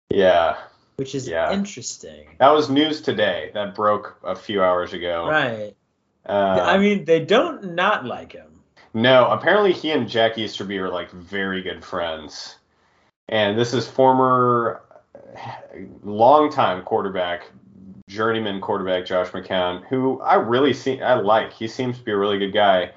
[0.09, 0.57] Yeah,
[0.97, 1.51] which is Yeah.
[1.53, 2.35] interesting.
[2.39, 3.51] that was news today.
[3.53, 5.27] That broke a few hours ago.
[5.27, 5.75] Right.
[6.27, 8.61] Uh, I mean, they don't not like him.
[8.93, 12.55] no, apparently he and Jack Easterby are like very good friends.
[13.29, 14.81] And this is former
[16.03, 17.49] longtime quarterback,
[18.09, 21.53] journeyman quarterback Josh McCown, who I really see I like.
[21.53, 22.91] He seems to be a really good guy.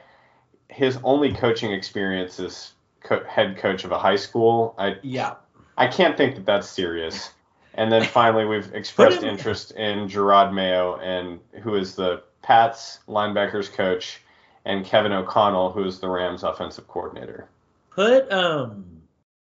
[0.68, 2.72] His only coaching experience is
[3.04, 4.74] co- head coach of a high school.
[4.78, 5.34] I Yeah.
[5.76, 7.30] I can't think that that's serious.
[7.74, 13.70] And then finally, we've expressed interest in Jerod Mayo, and who is the Pats linebackers
[13.70, 14.20] coach,
[14.64, 17.48] and Kevin O'Connell, who is the Rams offensive coordinator.
[17.90, 19.02] Put um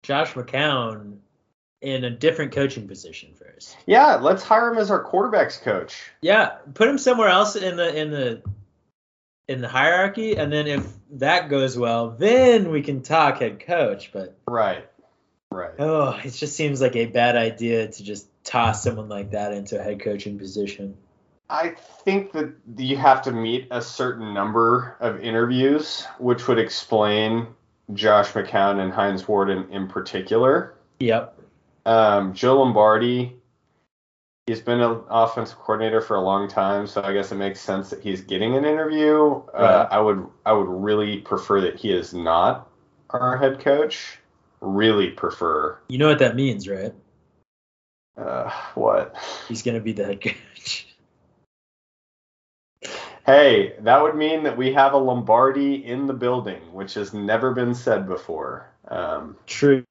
[0.02, 1.16] Josh McCown
[1.80, 3.76] in a different coaching position first.
[3.86, 6.10] Yeah, let's hire him as our quarterbacks coach.
[6.20, 8.42] Yeah, put him somewhere else in the in the
[9.48, 14.10] in the hierarchy, and then if that goes well, then we can talk head coach.
[14.12, 14.88] But Right.
[15.52, 15.74] Right.
[15.78, 19.78] oh, it just seems like a bad idea to just toss someone like that into
[19.78, 20.96] a head coaching position.
[21.48, 21.70] I
[22.04, 27.46] think that you have to meet a certain number of interviews, which would explain
[27.94, 30.74] Josh McCown and Hines Ward in, in particular.
[30.98, 31.38] Yep.
[31.86, 33.36] Um, Joe Lombardi,
[34.48, 37.90] he's been an offensive coordinator for a long time, so I guess it makes sense
[37.90, 39.36] that he's getting an interview.
[39.54, 39.88] Uh, Right.
[39.92, 42.68] I would I would really prefer that he is not
[43.10, 44.18] our head coach.
[44.60, 45.78] Really prefer.
[45.88, 46.92] You know what that means, right?
[48.16, 49.14] Uh, what?
[49.46, 50.88] He's gonna be the head coach.
[53.26, 57.52] Hey, that would mean that we have a Lombardi in the building, which has never
[57.52, 58.72] been said before.
[58.88, 59.84] Um, True.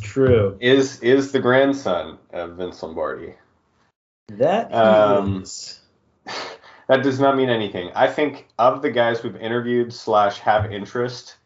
[0.00, 0.56] True.
[0.60, 3.34] is is the grandson of Vince Lombardi.
[4.28, 5.80] That Um, is.
[6.88, 7.90] that does not mean anything.
[7.94, 11.36] I think of the guys we've interviewed slash have interest,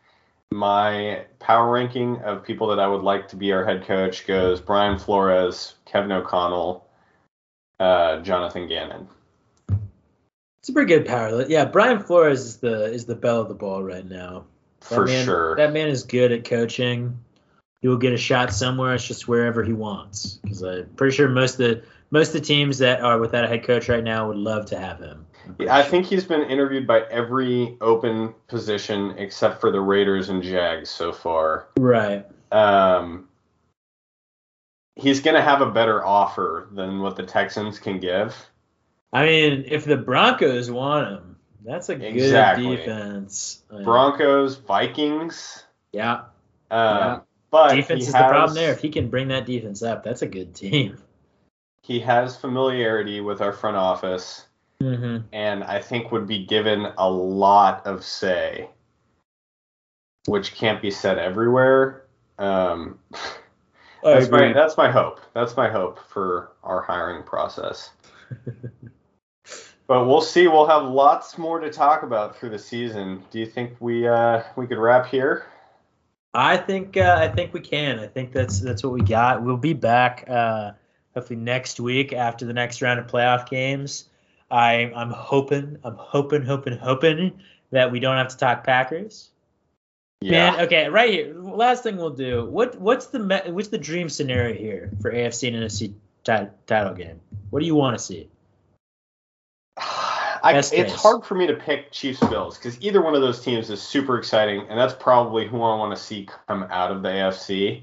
[0.50, 4.60] my power ranking of people that I would like to be our head coach goes
[4.60, 6.88] Brian Flores, Kevin O'Connell,
[7.78, 9.06] uh, Jonathan Gannon.
[10.60, 11.46] It's a pretty good power.
[11.46, 14.44] Yeah, Brian Flores is the is the belle of the ball right now.
[14.80, 15.56] That For man- sure.
[15.56, 17.18] That man is good at coaching.
[17.80, 18.94] He will get a shot somewhere.
[18.94, 20.34] It's just wherever he wants.
[20.42, 23.48] Because I'm pretty sure most of the most of the teams that are without a
[23.48, 25.24] head coach right now would love to have him.
[25.46, 25.90] I'm I sure.
[25.90, 31.12] think he's been interviewed by every open position except for the Raiders and Jags so
[31.12, 31.68] far.
[31.78, 32.26] right.
[32.52, 33.28] Um,
[34.96, 38.34] he's going to have a better offer than what the Texans can give.
[39.12, 41.29] I mean, if the Broncos want him,
[41.64, 42.76] that's a good Exactly.
[42.76, 43.62] defense.
[43.70, 45.64] Uh, Broncos, Vikings.
[45.92, 46.22] Yeah,
[46.70, 47.20] Um, Yeah.
[47.50, 48.72] But defense is the problem there.
[48.72, 50.98] If he can bring that defense up, that's a good team.
[51.82, 54.46] he has familiarity with our front office,
[54.80, 55.26] Mm-hmm.
[55.32, 58.70] and I think would be given a lot of say,
[60.26, 62.06] which can't be said everywhere.
[62.38, 62.98] Um,
[64.02, 65.20] that's my that's my hope.
[65.34, 67.90] That's my hope for our hiring process.
[69.90, 70.46] but we'll see.
[70.46, 73.24] We'll have lots more to talk about through the season.
[73.32, 75.46] Do you think we uh, we could wrap here?
[76.32, 77.98] I think uh, I think we can.
[77.98, 79.42] I think that's that's what we got.
[79.42, 80.74] We'll be back uh,
[81.12, 84.04] hopefully next week after the next round of playoff games.
[84.48, 87.40] I I'm hoping I'm hoping hoping hoping
[87.72, 89.30] that we don't have to talk Packers.
[90.20, 90.52] Yeah.
[90.52, 91.34] Man, okay, right here.
[91.34, 92.44] Last thing we'll do.
[92.44, 96.94] What what's the me- what's the dream scenario here for AFC and NFC ti- title
[96.94, 97.20] game?
[97.50, 98.28] What do you want to see?
[100.42, 103.70] I, it's hard for me to pick Chiefs Bills because either one of those teams
[103.70, 107.08] is super exciting, and that's probably who I want to see come out of the
[107.08, 107.82] AFC.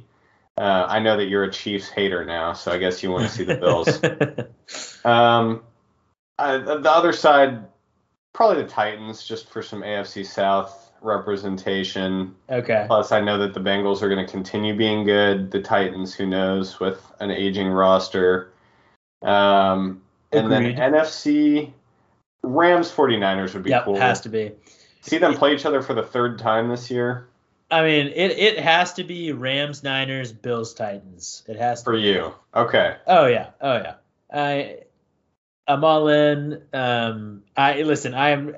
[0.57, 3.35] Uh, I know that you're a Chiefs hater now, so I guess you want to
[3.35, 5.05] see the Bills.
[5.05, 5.61] um,
[6.39, 7.65] I, the other side,
[8.33, 12.35] probably the Titans, just for some AFC South representation.
[12.49, 12.85] okay.
[12.87, 15.51] Plus, I know that the Bengals are going to continue being good.
[15.51, 18.51] The Titans, who knows, with an aging roster.
[19.21, 20.01] Um,
[20.31, 21.71] and then NFC,
[22.47, 23.97] Rams 49ers would be Yep, cool.
[23.97, 24.51] has to be.
[25.01, 27.27] See them play each other for the third time this year
[27.69, 31.43] I mean, it it has to be Rams, Niners, Bills, Titans.
[31.47, 31.83] It has to.
[31.83, 32.01] for be.
[32.01, 32.33] you.
[32.55, 32.95] Okay.
[33.05, 33.93] Oh yeah, oh yeah.
[34.31, 34.77] I
[35.67, 36.63] I'm all in.
[36.71, 38.13] Um, I listen.
[38.13, 38.55] I am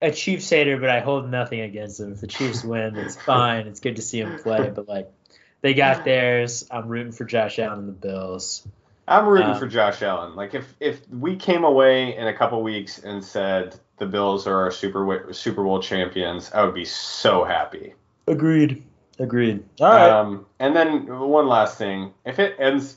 [0.00, 2.12] a Chiefs hater, but I hold nothing against them.
[2.12, 3.66] If the Chiefs win, it's fine.
[3.66, 5.12] It's good to see them play, but like
[5.60, 6.66] they got theirs.
[6.70, 8.66] I'm rooting for Josh Allen and the Bills.
[9.08, 10.36] I'm rooting Um, for Josh Allen.
[10.36, 14.56] Like if if we came away in a couple weeks and said the Bills are
[14.56, 17.94] our Super Super Bowl champions, I would be so happy.
[18.26, 18.82] Agreed.
[19.18, 19.64] Agreed.
[19.80, 20.10] All right.
[20.10, 22.96] Um, and then one last thing, if it ends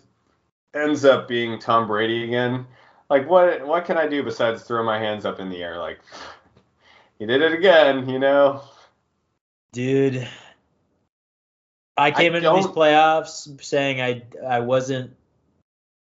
[0.74, 2.66] ends up being Tom Brady again,
[3.10, 5.80] like what what can I do besides throw my hands up in the air?
[5.80, 6.00] Like
[7.20, 8.62] he did it again, you know.
[9.74, 10.28] Dude,
[11.98, 15.16] I came into these playoffs saying I I wasn't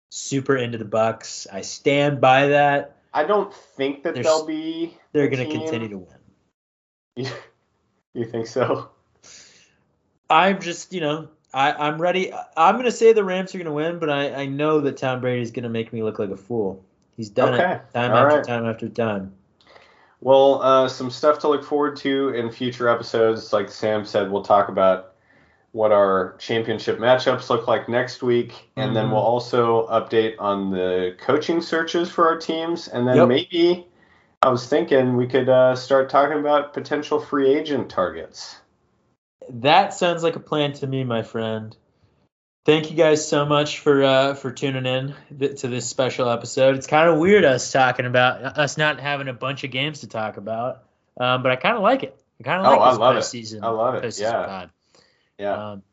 [0.10, 1.48] super into the Bucs.
[1.52, 2.98] I stand by that.
[3.14, 4.98] I don't think that There's- they'll be.
[5.14, 6.16] They're the going to continue to win.
[7.16, 7.28] You,
[8.14, 8.90] you think so?
[10.30, 12.32] I'm just, you know, I, I'm ready.
[12.56, 14.98] I'm going to say the Rams are going to win, but I, I know that
[14.98, 16.84] Tom Brady is going to make me look like a fool.
[17.18, 17.74] He's done Okay.
[17.74, 18.46] it time All after right.
[18.46, 19.34] time after time.
[20.22, 23.52] Well, uh, some stuff to look forward to in future episodes.
[23.52, 25.09] Like Sam said, we'll talk about
[25.72, 29.12] what our championship matchups look like next week, and then Mhm.
[29.12, 33.28] we'll also update on the coaching searches for our teams, and then Yep.
[33.28, 33.88] maybe
[34.42, 38.60] I was thinking we could uh, start talking about potential free agent targets.
[39.50, 41.76] That sounds like a plan to me, my friend.
[42.66, 46.76] Thank you guys so much for uh, for tuning in th- to this special episode.
[46.76, 50.08] It's kind of weird us talking about us not having a bunch of games to
[50.08, 50.84] talk about,
[51.20, 52.20] um, but I kind of like it.
[52.40, 53.20] I kind of Oh, like I this love it.
[53.20, 53.64] postseason.
[53.64, 54.46] I love it, yeah.
[54.46, 54.70] pod.
[55.40, 55.84] Yeah, Um,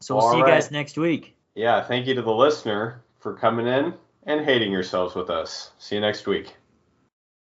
[0.00, 1.36] so we'll All see you guys next week.
[1.54, 1.82] yeah.
[1.82, 3.94] Thank you to the listener for coming in
[4.24, 5.70] and hating yourselves with us.
[5.78, 6.56] See you next week.